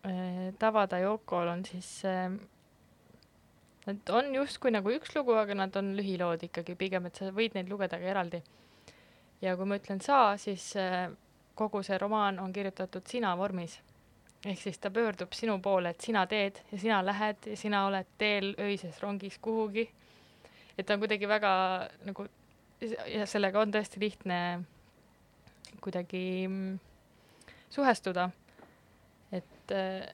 [0.06, 2.32] äh, Tavada Yokol on siis äh,
[3.88, 7.56] Nad on justkui nagu üks lugu, aga nad on lühilood ikkagi pigem, et sa võid
[7.56, 8.44] neid lugeda ka eraldi
[9.42, 11.08] ja kui ma ütlen sa, siis äh,
[11.56, 13.80] kogu see romaan on kirjutatud sina vormis.
[14.46, 18.08] ehk siis ta pöördub sinu poole, et sina teed ja sina lähed ja sina oled
[18.18, 19.90] teel öises rongis kuhugi.
[20.78, 22.28] et ta on kuidagi väga nagu
[23.08, 24.64] ja sellega on tõesti lihtne
[25.82, 26.80] kuidagi mm,
[27.70, 28.30] suhestuda.
[29.32, 30.08] et, äh,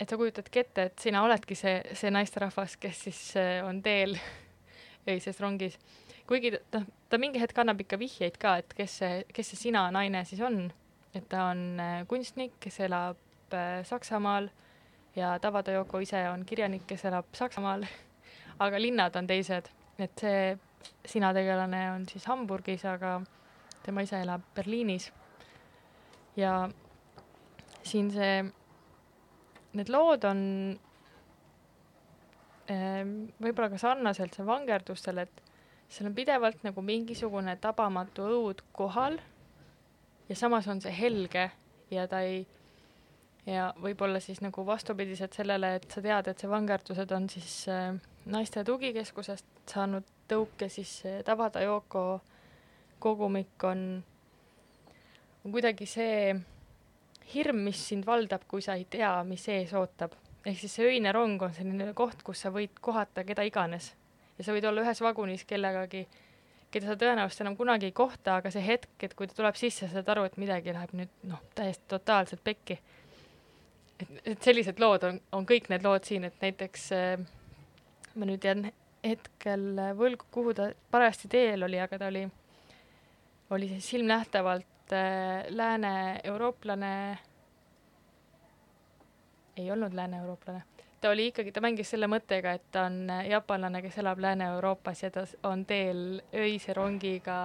[0.00, 4.18] et sa kujutadki ette, et sina oledki see, see naisterahvas, kes siis äh, on teel
[5.12, 5.78] öises rongis
[6.28, 9.84] kuigi noh, ta mingi hetk annab ikka vihjeid ka, et kes see, kes see sina
[9.92, 10.70] naine siis on.
[11.12, 13.18] et ta on äh, kunstnik, kes elab
[13.52, 14.48] äh, Saksamaal
[15.16, 17.84] ja Tavada Yoko ise on kirjanik, kes elab Saksamaal
[18.64, 20.56] aga linnad on teised, et see
[21.04, 23.18] sina tegelane on siis Hamburgis, aga
[23.84, 25.10] tema ise elab Berliinis.
[26.36, 26.70] ja
[27.84, 28.40] siin see,
[29.76, 30.42] need lood on
[32.72, 33.04] äh,
[33.36, 35.51] võib-olla ka sarnaselt see vangerdustele, et
[35.92, 39.18] seal on pidevalt nagu mingisugune tabamatu õud kohal
[40.28, 41.50] ja samas on see helge
[41.92, 42.46] ja ta ei,
[43.46, 47.92] ja võib-olla siis nagu vastupidiselt sellele, et sa tead, et see vangerdused on siis äh,
[48.32, 52.22] naiste tugikeskusest saanud tõuke, siis äh, Tabada Yoko
[53.02, 53.86] kogumik on,
[55.44, 56.34] on kuidagi see
[57.34, 60.16] hirm, mis sind valdab, kui sa ei tea, mis ees ootab.
[60.46, 63.92] ehk siis see öine rong on selline koht, kus sa võid kohata keda iganes
[64.42, 66.02] ja sa võid olla ühes vagunis kellegagi,
[66.74, 69.86] keda sa tõenäoliselt enam kunagi ei kohta, aga see hetk, et kui ta tuleb sisse,
[69.86, 72.78] sa saad aru, et midagi läheb nüüd noh, täiesti totaalselt pekki.
[74.02, 77.22] et, et sellised lood on, on kõik need lood siin, et näiteks äh,
[78.18, 78.66] ma nüüd jään
[79.04, 79.68] hetkel
[79.98, 82.26] võlgu, kuhu ta parajasti teel oli, aga ta oli,
[83.54, 86.92] oli siis silmnähtavalt äh, lääne-eurooplane,
[89.56, 90.71] ei olnud lääne-eurooplane
[91.02, 95.10] ta oli ikkagi, ta mängis selle mõttega, et ta on jaapanlane, kes elab Lääne-Euroopas ja
[95.10, 97.36] ta on teel öise rongiga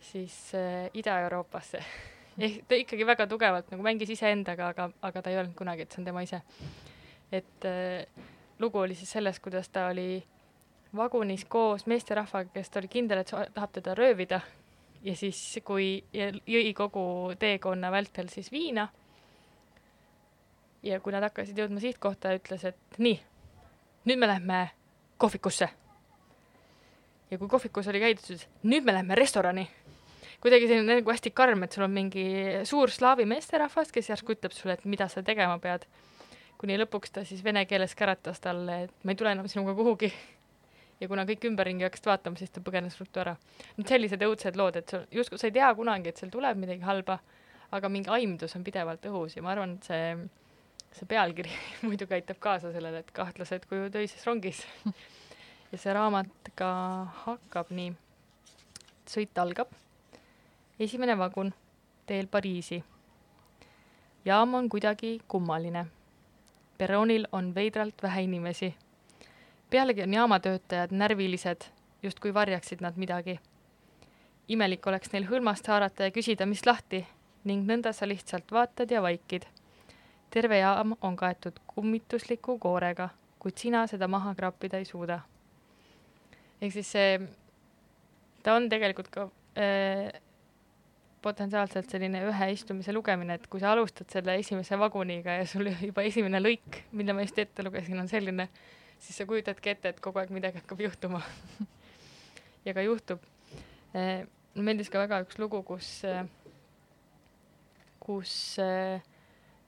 [0.00, 1.80] siis äh, Ida-Euroopasse.
[2.44, 5.92] ehk ta ikkagi väga tugevalt nagu mängis iseendaga, aga, aga ta ei öelnud kunagi, et
[5.92, 6.42] see on tema ise.
[7.32, 8.24] et äh,
[8.58, 10.22] lugu oli siis selles, kuidas ta oli
[10.96, 14.40] vagunis koos meesterahvaga, kes ta oli kindel, et tahab teda röövida
[15.02, 18.88] ja siis, kui jõi kogu teekonna vältel siis viina
[20.82, 23.18] ja kui nad hakkasid jõudma sihtkohta, ütles, et nii,
[24.08, 24.62] nüüd me lähme
[25.22, 25.68] kohvikusse.
[27.30, 29.68] ja kui kohvikus oli käidud, siis nüüd me lähme restorani.
[30.42, 32.26] kuidagi selline nagu hästi karm, et sul on mingi
[32.66, 35.86] suur slaavi meesterahvas, kes järsku ütleb sulle, et mida sa tegema pead.
[36.58, 40.12] kuni lõpuks ta siis vene keeles käratas talle, et ma ei tule enam sinuga kuhugi.
[41.00, 43.36] ja kuna kõik ümberringi hakkasid vaatama, siis ta põgenes ruttu ära.
[43.78, 46.82] nüüd sellised õudsed lood, et sul justkui sa ei tea kunagi, et seal tuleb midagi
[46.82, 47.20] halba,
[47.70, 50.14] aga mingi aimdus on pidevalt õhus ja ma arvan, et see
[50.92, 51.50] see pealkiri
[51.86, 54.62] muidugi aitab kaasa sellele, et kahtlased kujud öises rongis
[55.72, 56.70] ja see raamat ka
[57.24, 57.92] hakkab nii.
[59.08, 59.72] sõit algab.
[60.78, 61.52] esimene vagun
[62.06, 62.82] teel Pariisi.
[64.24, 65.86] jaam on kuidagi kummaline.
[66.78, 68.74] perroonil on veidralt vähe inimesi.
[69.70, 71.64] pealegi on jaamatöötajad närvilised,
[72.02, 73.40] justkui varjaksid nad midagi.
[74.48, 77.06] imelik oleks neil hõlmast haarata ja küsida, mis lahti
[77.44, 79.48] ning nõnda sa lihtsalt vaatad ja vaikid
[80.32, 83.08] terve jaam on kaetud kummitusliku koorega,
[83.42, 85.20] kuid sina seda maha kraapida ei suuda.
[86.62, 87.16] ehk siis see,
[88.42, 89.26] ta on tegelikult ka
[89.58, 90.12] äh,
[91.22, 96.06] potentsiaalselt selline ühe istumise lugemine, et kui sa alustad selle esimese vaguniga ja sul juba
[96.08, 98.48] esimene lõik, mille ma just ette lugesin, on selline,
[99.02, 101.22] siis sa kujutadki ette, et kogu aeg midagi hakkab juhtuma
[102.66, 103.22] ja ka juhtub.
[103.92, 105.94] mulle meeldis ka väga üks lugu, kus,
[108.00, 109.11] kus äh,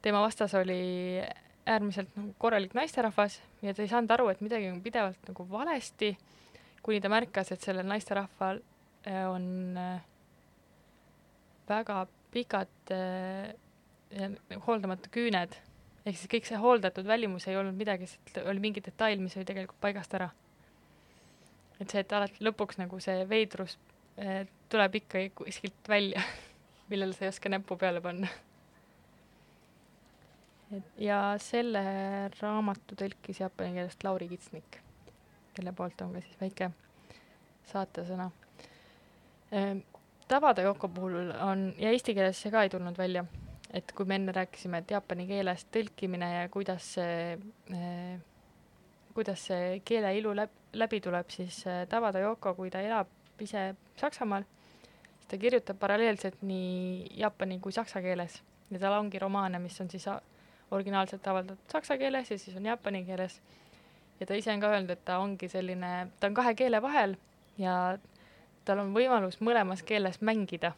[0.05, 1.23] tema vastas oli
[1.67, 6.13] äärmiselt nagu korralik naisterahvas ja ta ei saanud aru, et midagi on pidevalt nagu valesti,
[6.85, 8.61] kuni ta märkas, et sellel naisterahval
[9.09, 9.47] äh, on
[9.81, 10.03] äh,
[11.69, 13.55] väga pikad äh,
[14.67, 15.57] hooldamata küüned,
[16.05, 18.11] ehk siis kõik see hooldatud välimus ei olnud midagi,
[18.45, 20.31] oli mingi detail, mis oli tegelikult paigast ära.
[21.81, 23.79] et see, et alati lõpuks nagu see veidrus
[24.71, 26.23] tuleb ikka kuskilt välja
[26.91, 28.29] millele sa ei oska näppu peale panna
[31.01, 31.83] ja selle
[32.41, 34.81] raamatu tõlkis jaapani keelest Lauri Kitsnik,
[35.55, 36.70] kelle poolt on ka siis väike
[37.70, 38.31] saatesõna.
[39.53, 39.83] Ehm,
[40.29, 43.25] Tabada Yoko puhul on, ja eesti keeles see ka ei tulnud välja,
[43.75, 47.37] et kui me enne rääkisime, et jaapani keelest tõlkimine ja kuidas see
[47.75, 48.16] eh,,
[49.14, 53.11] kuidas see keele ilu läb, läbi tuleb, siis eh, Tabada Yoko, kui ta elab
[53.45, 54.47] ise Saksamaal,
[55.18, 59.91] siis ta kirjutab paralleelselt nii jaapani kui saksa keeles ja tal ongi romaane, mis on
[59.91, 60.07] siis
[60.71, 63.41] originaalselt avaldatud saksa keeles ja siis on jaapani keeles.
[64.21, 67.17] ja ta ise on ka öelnud, et ta ongi selline, ta on kahe keele vahel
[67.59, 67.99] ja
[68.65, 70.73] tal on võimalus mõlemas keeles mängida.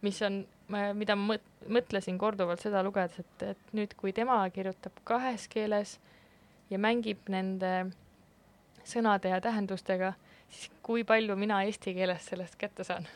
[0.00, 0.46] mis on,
[0.94, 5.98] mida ma mõt-, mõtlesin korduvalt seda lugedes, et, et nüüd, kui tema kirjutab kahes keeles
[6.70, 7.90] ja mängib nende
[8.84, 10.14] sõnade ja tähendustega,
[10.48, 13.08] siis kui palju mina eesti keeles sellest kätte saan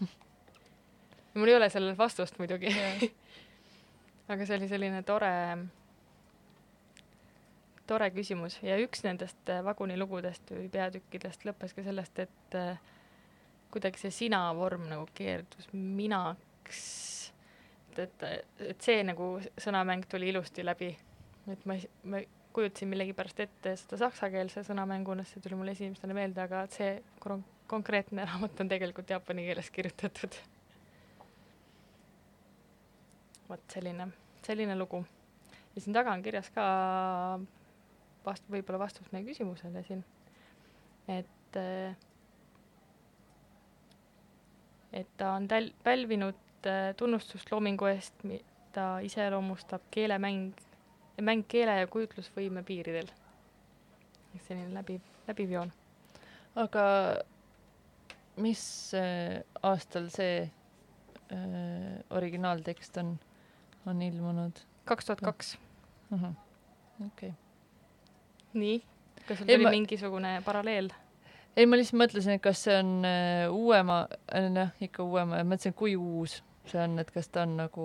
[1.34, 2.72] mul ei ole sellele vastust muidugi
[4.32, 5.32] aga see oli selline tore,
[7.88, 12.80] tore küsimus ja üks nendest äh, vagunilugudest või peatükkidest lõppes ka sellest, et äh,
[13.72, 16.84] kuidagi see sina vorm nagu keerdus minaks.
[17.96, 20.94] et, et, et see nagu sõnamäng tuli ilusti läbi.
[21.52, 22.22] et ma, ma
[22.52, 26.98] kujutasin millegipärast ette seda saksakeelse sõnamänguna, see tuli mulle esimesena meelde, aga see
[27.66, 30.36] konkreetne raamat on tegelikult jaapani keeles kirjutatud
[33.52, 34.08] vot selline,
[34.46, 35.04] selline lugu.
[35.74, 36.64] ja siin taga on kirjas ka
[38.26, 40.04] vast-, võib-olla vastus meie küsimusele siin,
[41.08, 41.58] et
[44.92, 50.52] et ta on täl-, pälvinud äh, tunnustust loomingu eest, mida iseloomustab keelemäng,
[51.20, 53.08] mäng keele ja kujutlusvõime piiridel.
[54.46, 55.72] selline läbiv, läbiv joon.
[56.56, 56.84] aga
[58.36, 58.64] mis
[58.96, 63.18] äh, aastal see äh, originaaltekst on?
[63.86, 64.64] On ilmunud?
[64.84, 65.58] kaks tuhat kaks.
[67.06, 67.32] okei.
[68.54, 68.78] nii,
[69.26, 69.70] kas sul tuli ma...
[69.70, 70.92] mingisugune paralleel?
[71.56, 75.96] ei, ma lihtsalt mõtlesin, et kas see on äh, uuema, jah, ikka uuema, mõtlesin, kui
[75.96, 77.84] uus see on, et kas ta on nagu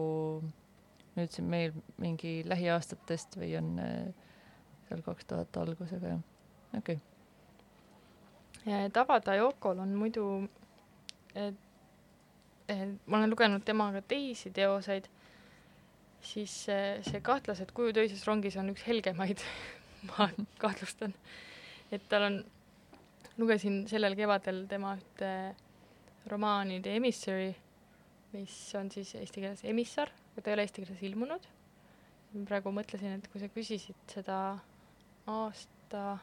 [1.17, 3.93] nüüd siin meil mingi lähiaastatest või on äh,
[4.87, 6.25] seal kaks tuhat algusega, jah.
[6.77, 7.03] okei okay..
[8.93, 10.25] Tabada Yokol on muidu,
[13.07, 15.07] ma olen lugenud temaga teisi teoseid,
[16.28, 19.43] siis see, kahtlased kujud öises rongis on üks helgemaid,
[20.09, 20.30] ma
[20.61, 21.15] kahtlustan.
[21.91, 22.38] et tal on,
[23.38, 25.32] lugesin sellel kevadel tema ühte
[26.28, 27.51] romaani The Emissary,
[28.34, 31.51] mis on siis eesti keeles emissar, aga ta ei ole eesti keeles ilmunud.
[32.47, 34.39] praegu mõtlesin, et kui sa küsisid seda
[35.28, 36.17] aasta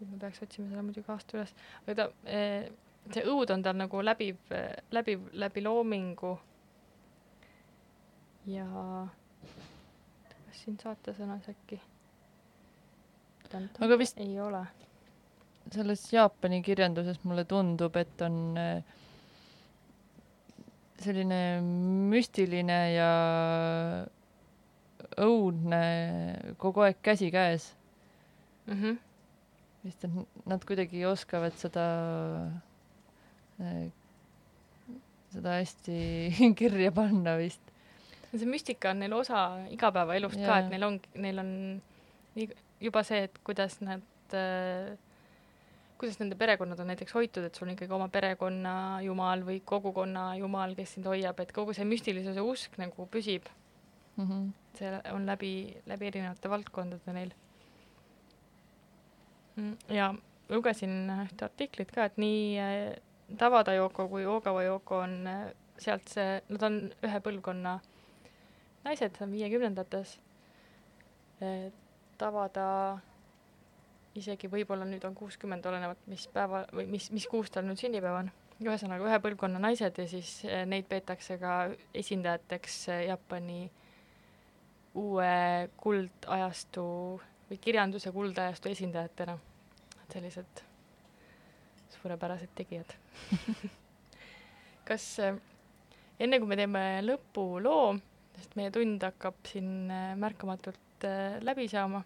[0.00, 1.52] nüüd ma peaks otsima selle muidugi aasta üles,
[1.84, 2.06] aga ta,
[3.12, 4.38] see õud on tal nagu läbiv,
[4.94, 6.32] läbiv läbi loomingu.
[8.50, 8.66] Ja
[10.46, 11.80] kas siin saatesõnas äkki?
[13.82, 14.66] Aga vist- ei ole.
[15.70, 18.82] selles Jaapani kirjanduses mulle tundub, et on äh,
[21.00, 21.38] selline
[22.12, 23.10] müstiline ja
[25.20, 25.82] õudne
[26.60, 27.70] kogu aeg käsikäes.
[28.66, 28.98] Mm -hmm.
[29.84, 31.86] vist, et nad kuidagi oskavad seda,
[35.32, 35.98] seda hästi
[36.60, 37.69] kirja panna vist.
[38.38, 40.58] See müstika on neil osa igapäevaelust ka, Jaa.
[40.64, 41.48] et neil on, neil on
[42.36, 44.02] nii- juba see, et kuidas nad
[44.34, 44.96] äh,
[45.98, 50.30] kuidas nende perekonnad on näiteks hoitud, et sul on ikkagi oma perekonna jumal või kogukonna
[50.38, 53.48] jumal, kes sind hoiab, et kogu see müstilisuse usk nagu püsib,
[54.16, 54.48] Mm -hmm.
[54.78, 57.30] see on läbi, läbi erinevate valdkondade neil.
[59.88, 60.14] ja
[60.48, 62.96] lugesin ühte artiklit ka, et nii äh,
[63.38, 67.76] Tabada Yoko kui Ogawa Yoko on äh, sealt see, nad on ühe põlvkonna
[68.84, 70.18] naised, on viiekümnendates.
[72.20, 72.66] Tabada
[74.18, 78.22] isegi võib-olla nüüd on kuuskümmend, olenevalt mis päeva või mis, mis kuus tal nüüd sünnipäev
[78.24, 78.30] on.
[78.60, 83.70] ühesõnaga ühe põlvkonna naised ja siis eh, neid peetakse ka esindajateks eh, Jaapani
[85.00, 86.84] uue kuldajastu
[87.48, 89.38] või kirjanduse kuldajastu esindajatena.
[90.12, 90.64] sellised
[91.94, 92.94] suurepärased tegijad.
[94.88, 95.38] kas eh,
[96.18, 97.94] enne kui me teeme lõpuloo,
[98.36, 102.02] sest meie tund hakkab siin eh, märkamatult eh, läbi saama,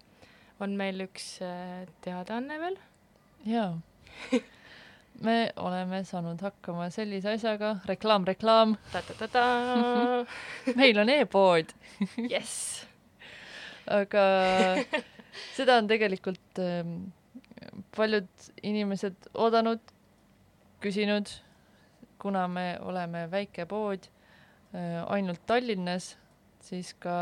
[0.64, 2.78] on meil üks eh, teadaanne veel.
[3.48, 3.72] jaa.
[5.26, 8.76] me oleme saanud hakkama sellise asjaga, reklaam, reklaam,
[10.80, 11.74] meil on e-pood,
[12.30, 12.84] jess.
[13.90, 14.24] aga
[15.56, 16.96] seda on tegelikult ähm,
[17.94, 19.82] paljud inimesed oodanud,
[20.82, 21.30] küsinud,
[22.20, 24.13] kuna me oleme väike pood äh,
[24.74, 26.14] ainult Tallinnas,
[26.64, 27.14] siis ka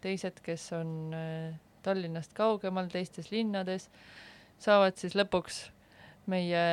[0.00, 3.88] teised, kes on äh, Tallinnast kaugemal, teistes linnades,
[4.60, 5.62] saavad siis lõpuks
[6.30, 6.64] meie,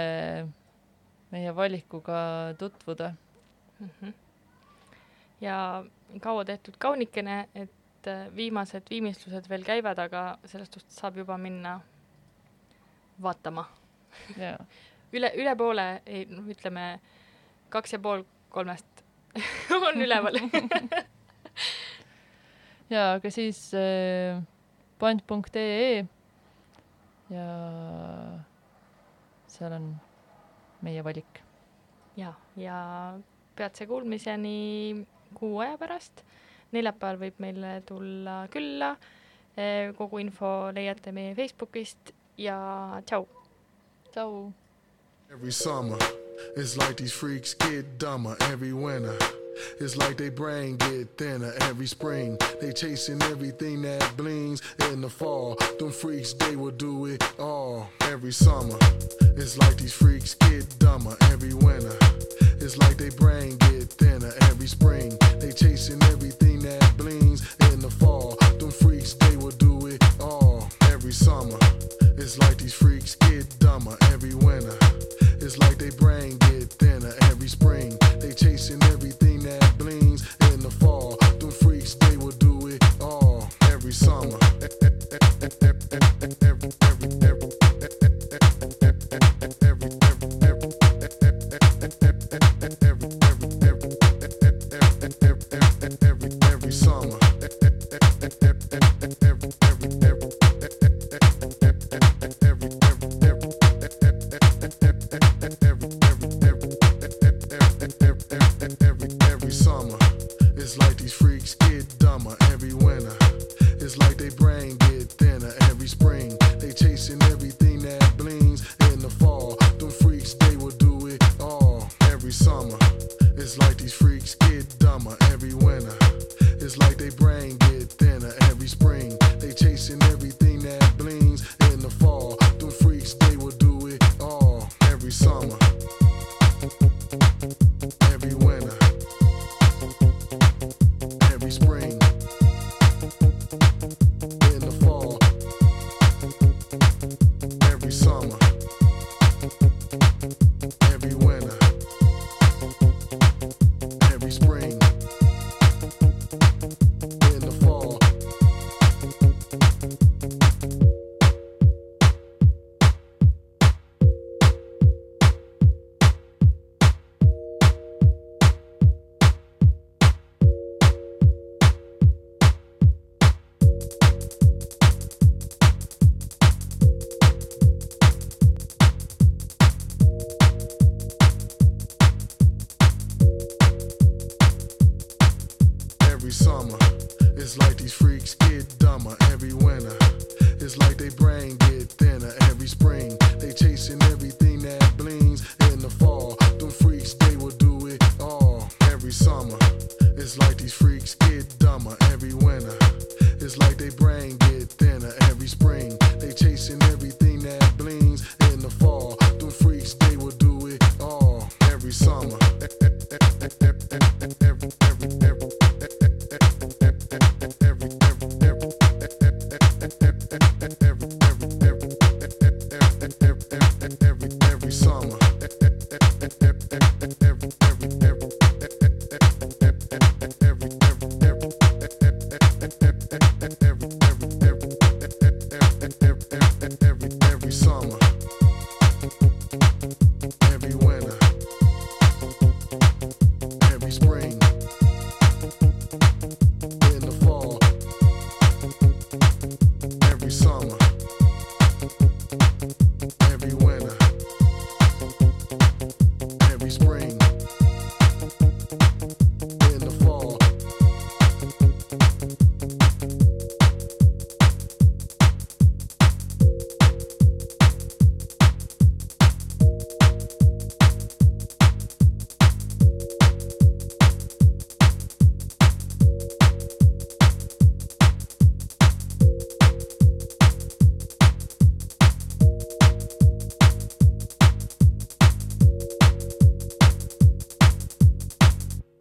[1.32, 2.20] meie valikuga
[2.60, 3.14] tutvuda.
[3.80, 4.14] Mhm.
[5.42, 5.84] ja
[6.22, 11.76] kaua tehtud kaunikene, et eh, viimased viimistlused veel käivad, aga sellest suhtes saab juba minna
[13.22, 13.68] vaatama.
[14.38, 14.58] jaa,
[15.18, 16.88] üle, üle poole, ei noh, ütleme
[17.70, 19.06] kaks ja pool kolmest
[19.90, 20.40] on üleval.
[22.94, 24.42] jaa, aga siis äh,
[25.00, 26.06] pant.ee
[27.30, 27.48] ja
[29.52, 29.90] seal on
[30.86, 31.42] meie valik.
[32.18, 32.78] ja, ja
[33.56, 36.24] peatse kuulmiseni kuu aja pärast.
[36.72, 38.96] neljapäeval võib meile tulla külla.
[39.98, 43.28] kogu info leiate meie Facebookist ja tšau.
[44.12, 44.54] tšau.
[45.30, 46.00] Every summer,
[46.56, 49.18] it's like these freaks get dumber every winter.
[49.80, 52.38] It's like they brain get thinner every spring.
[52.62, 54.62] They chasing everything that blings
[54.92, 55.58] in the fall.
[55.80, 58.78] Them freaks, they will do it all every summer.
[59.22, 61.98] It's like these freaks get dumber every winter.
[62.60, 65.18] It's like they brain get thinner every spring.
[65.40, 66.37] They chasing everything